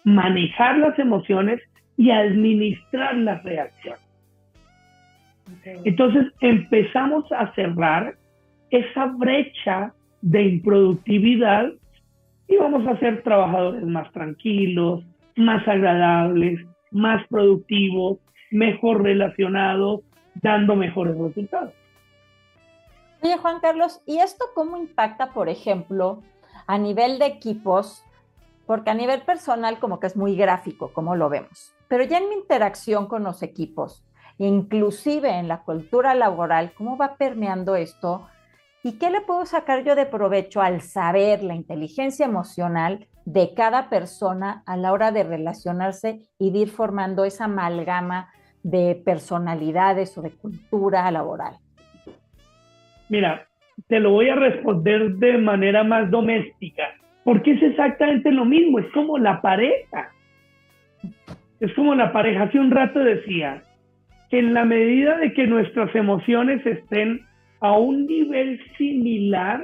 manejar 0.04 0.78
las 0.78 0.98
emociones 0.98 1.62
y 1.98 2.12
administrar 2.12 3.16
las 3.16 3.44
reacciones? 3.44 4.02
Entonces 5.84 6.26
empezamos 6.42 7.32
a 7.32 7.54
cerrar 7.54 8.16
esa 8.70 9.06
brecha 9.06 9.94
de 10.22 10.44
improductividad 10.44 11.72
y 12.48 12.58
vamos 12.58 12.88
a 12.88 13.00
ser 13.00 13.24
trabajadores 13.24 13.84
más 13.84 14.12
tranquilos, 14.12 15.04
más 15.36 15.68
agradables, 15.68 16.66
más 16.92 17.26
productivos, 17.28 18.20
mejor 18.52 19.04
relacionados, 19.04 20.02
dando 20.42 20.76
mejores 20.76 21.18
resultados. 21.18 21.74
Oye, 23.22 23.38
Juan 23.38 23.60
Carlos, 23.60 24.02
¿y 24.06 24.20
esto 24.20 24.46
cómo 24.54 24.78
impacta, 24.78 25.34
por 25.34 25.50
ejemplo, 25.50 26.22
a 26.68 26.78
nivel 26.78 27.20
de 27.20 27.26
equipos, 27.26 28.04
porque 28.66 28.90
a 28.90 28.94
nivel 28.94 29.22
personal 29.22 29.80
como 29.80 30.00
que 30.00 30.08
es 30.08 30.16
muy 30.16 30.36
gráfico, 30.36 30.92
como 30.94 31.16
lo 31.16 31.30
vemos, 31.30 31.74
pero 31.88 32.04
ya 32.04 32.18
en 32.18 32.30
mi 32.30 32.36
interacción 32.36 33.08
con 33.08 33.24
los 33.24 33.44
equipos, 33.44 34.04
inclusive 34.38 35.30
en 35.30 35.48
la 35.48 35.64
cultura 35.64 36.16
laboral, 36.16 36.74
¿cómo 36.74 36.98
va 36.98 37.16
permeando 37.16 37.76
esto? 37.76 38.28
¿Y 38.86 39.00
qué 39.00 39.10
le 39.10 39.22
puedo 39.22 39.48
sacar 39.48 39.84
yo 39.84 39.96
de 39.96 40.06
provecho 40.06 40.62
al 40.62 40.82
saber 40.82 41.42
la 41.42 41.56
inteligencia 41.56 42.24
emocional 42.24 43.08
de 43.26 43.56
cada 43.56 43.90
persona 43.90 44.62
a 44.68 44.78
la 44.78 44.94
hora 44.94 45.12
de 45.12 45.24
relacionarse 45.24 46.20
y 46.38 46.52
de 46.52 46.60
ir 46.60 46.70
formando 46.70 47.26
esa 47.26 47.46
amalgama 47.46 48.30
de 48.62 49.02
personalidades 49.04 50.16
o 50.20 50.22
de 50.22 50.30
cultura 50.30 51.10
laboral? 51.10 51.56
Mira, 53.10 53.48
te 53.88 54.00
lo 54.00 54.12
voy 54.12 54.30
a 54.30 54.36
responder 54.36 55.16
de 55.16 55.40
manera 55.40 55.84
más 55.84 56.12
doméstica, 56.12 56.84
porque 57.24 57.54
es 57.54 57.64
exactamente 57.64 58.32
lo 58.32 58.46
mismo, 58.46 58.78
es 58.78 58.92
como 58.94 59.18
la 59.18 59.42
pareja. 59.42 60.12
Es 61.60 61.74
como 61.74 61.96
la 61.96 62.14
pareja. 62.14 62.44
Hace 62.44 62.60
un 62.60 62.70
rato 62.70 63.00
decía 63.00 63.64
que 64.30 64.38
en 64.38 64.54
la 64.54 64.64
medida 64.64 65.18
de 65.18 65.34
que 65.34 65.48
nuestras 65.48 65.96
emociones 65.96 66.64
estén 66.68 67.26
a 67.68 67.78
un 67.78 68.06
nivel 68.06 68.60
similar, 68.78 69.64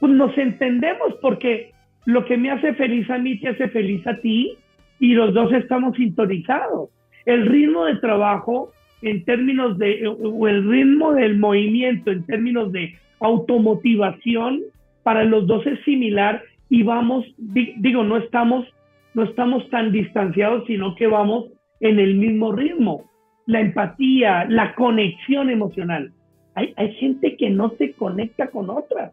pues 0.00 0.12
nos 0.12 0.36
entendemos, 0.36 1.14
porque 1.20 1.72
lo 2.06 2.24
que 2.24 2.36
me 2.36 2.50
hace 2.50 2.74
feliz 2.74 3.08
a 3.10 3.18
mí 3.18 3.38
te 3.38 3.48
hace 3.48 3.68
feliz 3.68 4.06
a 4.06 4.16
ti 4.20 4.56
y 4.98 5.14
los 5.14 5.34
dos 5.34 5.52
estamos 5.52 5.96
sintonizados. 5.96 6.90
El 7.24 7.46
ritmo 7.46 7.84
de 7.84 7.96
trabajo 7.96 8.72
en 9.02 9.24
términos 9.24 9.78
de, 9.78 10.06
o 10.06 10.48
el 10.48 10.68
ritmo 10.68 11.12
del 11.12 11.38
movimiento 11.38 12.10
en 12.10 12.24
términos 12.24 12.72
de 12.72 12.94
automotivación 13.20 14.60
para 15.02 15.24
los 15.24 15.46
dos 15.46 15.66
es 15.66 15.80
similar 15.84 16.42
y 16.68 16.82
vamos, 16.82 17.24
digo, 17.36 18.02
no 18.02 18.16
estamos, 18.16 18.66
no 19.14 19.24
estamos 19.24 19.68
tan 19.70 19.92
distanciados, 19.92 20.64
sino 20.66 20.94
que 20.94 21.06
vamos 21.06 21.46
en 21.80 21.98
el 21.98 22.14
mismo 22.14 22.52
ritmo. 22.52 23.10
La 23.46 23.60
empatía, 23.60 24.46
la 24.48 24.74
conexión 24.74 25.50
emocional. 25.50 26.12
Hay, 26.54 26.74
hay 26.76 26.94
gente 26.94 27.36
que 27.36 27.50
no 27.50 27.70
se 27.78 27.92
conecta 27.92 28.48
con 28.48 28.70
otra 28.70 29.12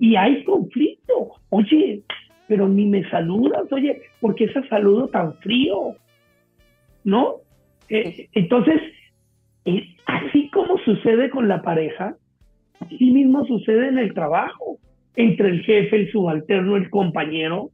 y 0.00 0.16
hay 0.16 0.44
conflicto. 0.44 1.34
Oye, 1.50 2.02
pero 2.48 2.68
ni 2.68 2.86
me 2.86 3.08
saludas, 3.10 3.70
oye, 3.72 4.02
¿por 4.20 4.34
qué 4.34 4.44
ese 4.44 4.66
saludo 4.68 5.08
tan 5.08 5.34
frío? 5.38 5.94
¿No? 7.04 7.36
Eh, 7.88 8.28
entonces, 8.32 8.80
eh, 9.64 9.94
así 10.06 10.50
como 10.50 10.78
sucede 10.78 11.30
con 11.30 11.48
la 11.48 11.62
pareja, 11.62 12.16
Así 12.80 13.10
mismo 13.10 13.44
sucede 13.46 13.88
en 13.88 13.98
el 13.98 14.14
trabajo, 14.14 14.78
entre 15.14 15.48
el 15.48 15.62
jefe, 15.62 15.96
el 15.96 16.12
subalterno, 16.12 16.76
el 16.76 16.90
compañero. 16.90 17.70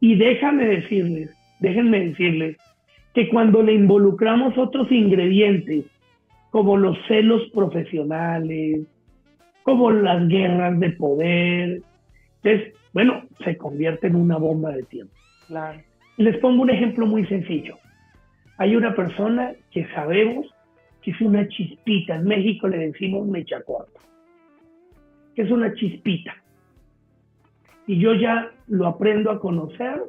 Y 0.00 0.16
déjame 0.16 0.66
decirles, 0.66 1.30
déjenme 1.60 2.00
decirles, 2.00 2.56
que 3.14 3.28
cuando 3.28 3.62
le 3.62 3.74
involucramos 3.74 4.56
otros 4.56 4.90
ingredientes, 4.92 5.84
como 6.50 6.76
los 6.76 6.96
celos 7.06 7.42
profesionales, 7.54 8.86
como 9.62 9.90
las 9.90 10.26
guerras 10.28 10.78
de 10.80 10.90
poder, 10.90 11.82
es, 12.42 12.74
bueno, 12.92 13.22
se 13.44 13.56
convierte 13.56 14.08
en 14.08 14.16
una 14.16 14.36
bomba 14.36 14.72
de 14.72 14.82
tiempo. 14.84 15.14
Les 16.16 16.36
pongo 16.38 16.62
un 16.62 16.70
ejemplo 16.70 17.06
muy 17.06 17.26
sencillo. 17.26 17.76
Hay 18.58 18.76
una 18.76 18.94
persona 18.94 19.52
que 19.70 19.86
sabemos 19.94 20.46
que 21.02 21.12
es 21.12 21.20
una 21.20 21.48
chispita. 21.48 22.16
En 22.16 22.24
México 22.24 22.68
le 22.68 22.78
decimos 22.78 23.26
mecha 23.26 23.62
corta 23.62 24.00
es 25.40 25.50
una 25.50 25.72
chispita. 25.74 26.34
Y 27.86 27.98
yo 27.98 28.14
ya 28.14 28.50
lo 28.68 28.86
aprendo 28.86 29.30
a 29.30 29.40
conocer, 29.40 30.02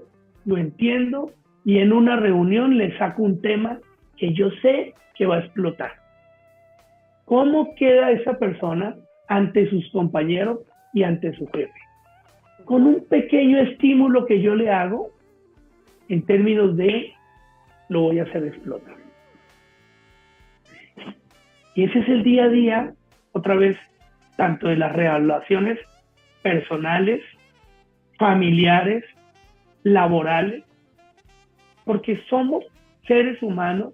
lo 0.46 0.58
entiendo 0.58 1.32
y 1.64 1.80
en 1.80 1.94
una 1.94 2.16
reunión 2.16 2.78
le 2.78 2.98
saco 2.98 3.24
un 3.24 3.42
tema 3.42 3.80
que 4.18 4.34
yo 4.34 4.50
sé 4.62 4.94
que 5.16 5.26
va 5.26 5.38
a 5.38 5.40
explotar. 5.40 6.01
¿Cómo 7.32 7.76
queda 7.76 8.12
esa 8.12 8.38
persona 8.38 8.94
ante 9.30 9.70
sus 9.70 9.90
compañeros 9.92 10.60
y 10.94 11.04
ante 11.04 11.32
su 11.38 11.48
jefe? 11.48 11.72
Con 12.66 12.86
un 12.86 13.06
pequeño 13.08 13.58
estímulo 13.62 14.26
que 14.26 14.42
yo 14.42 14.54
le 14.54 14.70
hago 14.70 15.12
en 16.10 16.26
términos 16.26 16.76
de 16.76 17.14
lo 17.88 18.02
voy 18.02 18.20
a 18.20 18.24
hacer 18.24 18.48
explotar. 18.48 18.98
Y 21.74 21.86
ese 21.86 22.00
es 22.00 22.10
el 22.10 22.24
día 22.24 22.44
a 22.44 22.50
día, 22.50 22.94
otra 23.32 23.56
vez, 23.56 23.78
tanto 24.36 24.68
de 24.68 24.76
las 24.76 24.92
relaciones 24.92 25.80
personales, 26.42 27.24
familiares, 28.20 29.06
laborales, 29.84 30.66
porque 31.86 32.22
somos 32.30 32.66
seres 33.08 33.42
humanos 33.42 33.94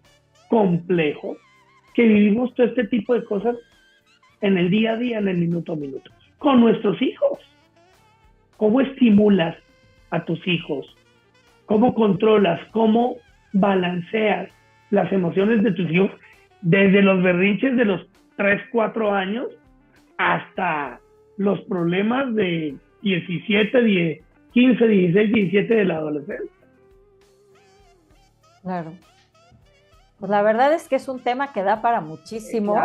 complejos 0.49 1.37
que 1.97 2.03
vivimos 2.03 2.53
todo 2.53 2.67
este 2.67 2.83
tipo 2.83 3.15
de 3.15 3.25
cosas 3.25 3.55
en 4.41 4.55
el 4.59 4.69
día 4.69 4.91
a 4.91 4.97
día, 4.97 5.17
en 5.17 5.29
el 5.29 5.37
minuto 5.39 5.73
a 5.73 5.75
minuto, 5.75 6.11
con 6.37 6.61
nuestros 6.61 7.01
hijos. 7.01 7.39
¿Cómo 8.57 8.81
estimulas 8.81 9.57
a 10.11 10.23
tus 10.23 10.47
hijos? 10.47 10.85
¿Cómo 11.65 11.95
controlas? 11.95 12.61
¿Cómo 12.69 13.17
balanceas 13.51 14.51
las 14.91 15.11
emociones 15.11 15.63
de 15.63 15.71
tus 15.71 15.89
hijos 15.89 16.11
desde 16.61 17.01
los 17.01 17.23
berrinches 17.23 17.75
de 17.75 17.85
los 17.85 18.05
3, 18.35 18.61
4 18.71 19.11
años 19.15 19.47
hasta 20.19 20.99
los 21.37 21.59
problemas 21.61 22.35
de 22.35 22.75
17, 23.01 23.83
10, 23.83 24.21
15, 24.53 24.87
16, 24.87 25.33
17 25.33 25.73
de 25.73 25.85
la 25.85 25.95
adolescencia? 25.95 26.57
Claro. 28.61 28.93
Pues 30.19 30.31
la 30.31 30.41
verdad 30.41 30.73
es 30.73 30.87
que 30.87 30.95
es 30.95 31.07
un 31.07 31.19
tema 31.19 31.53
que 31.53 31.63
da 31.63 31.81
para 31.81 32.01
muchísimo. 32.01 32.75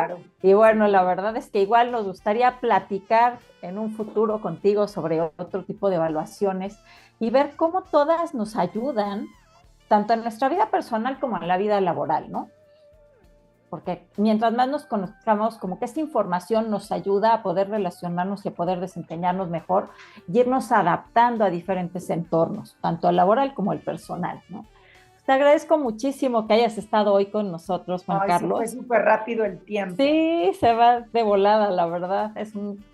Y 0.42 0.52
bueno, 0.52 0.86
la 0.88 1.02
verdad 1.02 1.34
es 1.36 1.48
que 1.48 1.62
igual 1.62 1.90
nos 1.90 2.06
gustaría 2.06 2.60
platicar 2.60 3.38
en 3.62 3.78
un 3.78 3.92
futuro 3.94 4.40
contigo 4.40 4.86
sobre 4.86 5.20
otro 5.20 5.64
tipo 5.64 5.88
de 5.88 5.96
evaluaciones 5.96 6.78
y 7.18 7.30
ver 7.30 7.56
cómo 7.56 7.82
todas 7.82 8.34
nos 8.34 8.56
ayudan, 8.56 9.28
tanto 9.88 10.12
en 10.12 10.22
nuestra 10.22 10.48
vida 10.50 10.70
personal 10.70 11.18
como 11.20 11.38
en 11.38 11.48
la 11.48 11.56
vida 11.56 11.80
laboral, 11.80 12.30
¿no? 12.30 12.48
Porque 13.70 14.06
mientras 14.18 14.52
más 14.52 14.68
nos 14.68 14.84
conozcamos, 14.84 15.56
como 15.56 15.78
que 15.78 15.86
esta 15.86 16.00
información 16.00 16.70
nos 16.70 16.92
ayuda 16.92 17.32
a 17.32 17.42
poder 17.42 17.70
relacionarnos 17.70 18.44
y 18.44 18.48
a 18.48 18.54
poder 18.54 18.80
desempeñarnos 18.80 19.48
mejor 19.48 19.88
y 20.28 20.40
irnos 20.40 20.70
adaptando 20.72 21.46
a 21.46 21.50
diferentes 21.50 22.10
entornos, 22.10 22.76
tanto 22.82 23.08
el 23.08 23.16
laboral 23.16 23.54
como 23.54 23.72
el 23.72 23.80
personal, 23.80 24.42
¿no? 24.50 24.66
Te 25.24 25.30
agradezco 25.30 25.78
muchísimo 25.78 26.48
que 26.48 26.54
hayas 26.54 26.78
estado 26.78 27.12
hoy 27.12 27.26
con 27.26 27.52
nosotros, 27.52 28.04
Juan 28.04 28.26
Carlos. 28.26 28.58
fue 28.58 28.66
súper 28.66 29.02
rápido 29.02 29.44
el 29.44 29.64
tiempo. 29.64 29.94
Sí, 29.96 30.50
se 30.58 30.72
va 30.72 31.00
de 31.00 31.22
volada, 31.22 31.70
la 31.70 31.86
verdad. 31.86 32.36
Es 32.36 32.56
un, 32.56 32.84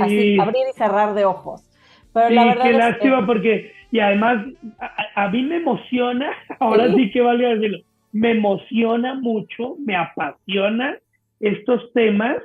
así, 0.00 0.36
abrir 0.40 0.62
y 0.68 0.76
cerrar 0.76 1.14
de 1.14 1.24
ojos. 1.24 1.64
Pero 2.12 2.30
la 2.30 2.46
verdad 2.46 2.64
qué 2.64 2.72
lástima 2.72 3.26
porque, 3.26 3.72
y 3.92 4.00
además, 4.00 4.44
a, 5.14 5.28
mí 5.28 5.42
me 5.44 5.56
emociona, 5.56 6.32
ahora 6.58 6.92
sí, 6.92 7.12
que 7.12 7.20
valga 7.20 7.50
decirlo, 7.50 7.78
me 8.10 8.32
emociona 8.32 9.14
mucho, 9.14 9.76
me 9.78 9.94
apasiona 9.94 10.98
estos 11.38 11.92
temas 11.92 12.38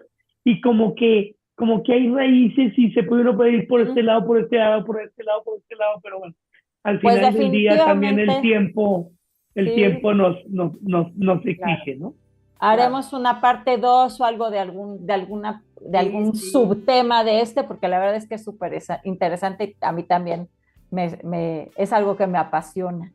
y 0.43 0.61
como 0.61 0.93
que, 0.93 1.35
como 1.55 1.81
que 1.81 1.93
hay 1.93 2.07
raíces 2.07 2.77
y 2.77 2.91
se 2.91 3.01
puede 3.01 3.23
uno 3.23 3.35
puede 3.35 3.53
ir 3.53 3.67
por 3.67 3.81
este 3.81 4.03
lado, 4.03 4.27
por 4.27 4.37
este 4.37 4.57
lado, 4.57 4.85
por 4.85 5.01
este 5.01 5.23
lado, 5.23 5.43
por 5.43 5.57
este 5.57 5.75
lado, 5.75 5.99
pero 6.03 6.19
bueno, 6.19 6.35
al 6.83 6.99
pues 6.99 7.15
final 7.15 7.33
del 7.33 7.51
día 7.51 7.77
también 7.77 8.19
el 8.19 8.41
tiempo 8.41 9.09
el 9.55 9.73
tiempo 9.75 10.13
nos, 10.13 10.37
nos, 10.47 10.73
nos, 10.81 11.45
exige, 11.45 11.95
¿no? 11.95 12.13
Haremos 12.59 13.11
una 13.13 13.41
parte 13.41 13.77
2 13.77 14.21
o 14.21 14.25
algo 14.25 14.49
de 14.49 14.59
algún, 14.59 15.05
de 15.05 15.13
alguna, 15.13 15.63
de 15.81 15.97
algún 15.97 16.35
subtema 16.35 17.23
de 17.23 17.41
este, 17.41 17.63
porque 17.63 17.87
la 17.87 17.99
verdad 17.99 18.15
es 18.15 18.27
que 18.27 18.35
es 18.35 18.43
súper 18.43 18.81
interesante 19.03 19.65
y 19.65 19.75
a 19.81 19.91
mí 19.91 20.03
también 20.03 20.47
me, 20.89 21.69
es 21.75 21.91
algo 21.91 22.15
que 22.15 22.27
me 22.27 22.37
apasiona. 22.37 23.11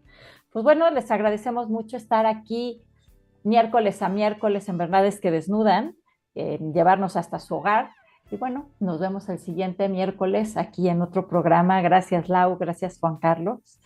Pues 0.52 0.62
bueno, 0.62 0.90
les 0.90 1.10
agradecemos 1.10 1.68
mucho 1.68 1.96
estar 1.96 2.26
aquí 2.26 2.82
miércoles 3.42 4.02
a 4.02 4.08
miércoles, 4.08 4.68
en 4.68 4.78
verdad 4.78 5.06
es 5.06 5.20
que 5.20 5.30
desnudan, 5.30 5.94
llevarnos 6.34 7.16
hasta 7.16 7.38
su 7.38 7.54
hogar. 7.56 7.90
Y 8.30 8.36
bueno, 8.36 8.68
nos 8.78 9.00
vemos 9.00 9.28
el 9.30 9.38
siguiente 9.38 9.88
miércoles 9.88 10.56
aquí 10.56 10.88
en 10.88 11.00
otro 11.00 11.26
programa. 11.26 11.80
Gracias 11.80 12.28
Lau, 12.28 12.58
gracias 12.58 12.98
Juan 13.00 13.16
Carlos. 13.16 13.80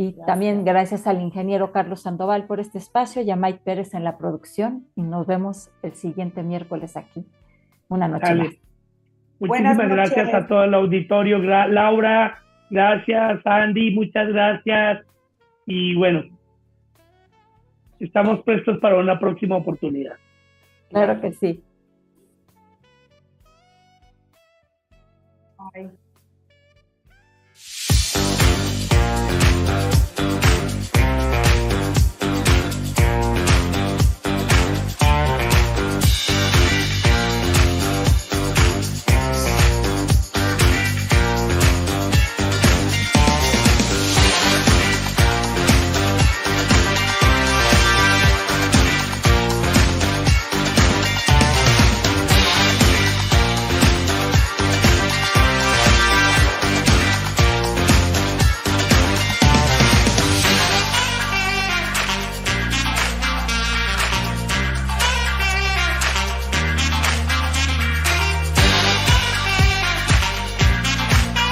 Y 0.00 0.14
también 0.24 0.64
gracias 0.64 1.06
al 1.06 1.20
ingeniero 1.20 1.72
Carlos 1.72 2.00
Sandoval 2.00 2.46
por 2.46 2.58
este 2.58 2.78
espacio 2.78 3.20
y 3.20 3.30
a 3.30 3.36
Mike 3.36 3.60
Pérez 3.62 3.92
en 3.92 4.02
la 4.02 4.16
producción. 4.16 4.86
Y 4.96 5.02
nos 5.02 5.26
vemos 5.26 5.70
el 5.82 5.92
siguiente 5.92 6.42
miércoles 6.42 6.96
aquí. 6.96 7.26
Una 7.90 8.08
noche 8.08 8.34
más. 8.34 8.48
Muchísimas 9.40 9.76
gracias 9.76 10.32
a 10.32 10.46
todo 10.46 10.64
el 10.64 10.72
auditorio. 10.72 11.36
Laura, 11.36 12.38
gracias. 12.70 13.40
Andy, 13.44 13.90
muchas 13.90 14.28
gracias. 14.28 15.04
Y 15.66 15.94
bueno, 15.96 16.24
estamos 17.98 18.42
prestos 18.42 18.78
para 18.78 18.96
una 18.96 19.18
próxima 19.18 19.58
oportunidad. 19.58 20.16
Claro 20.88 21.20
que 21.20 21.32
sí. 21.32 21.62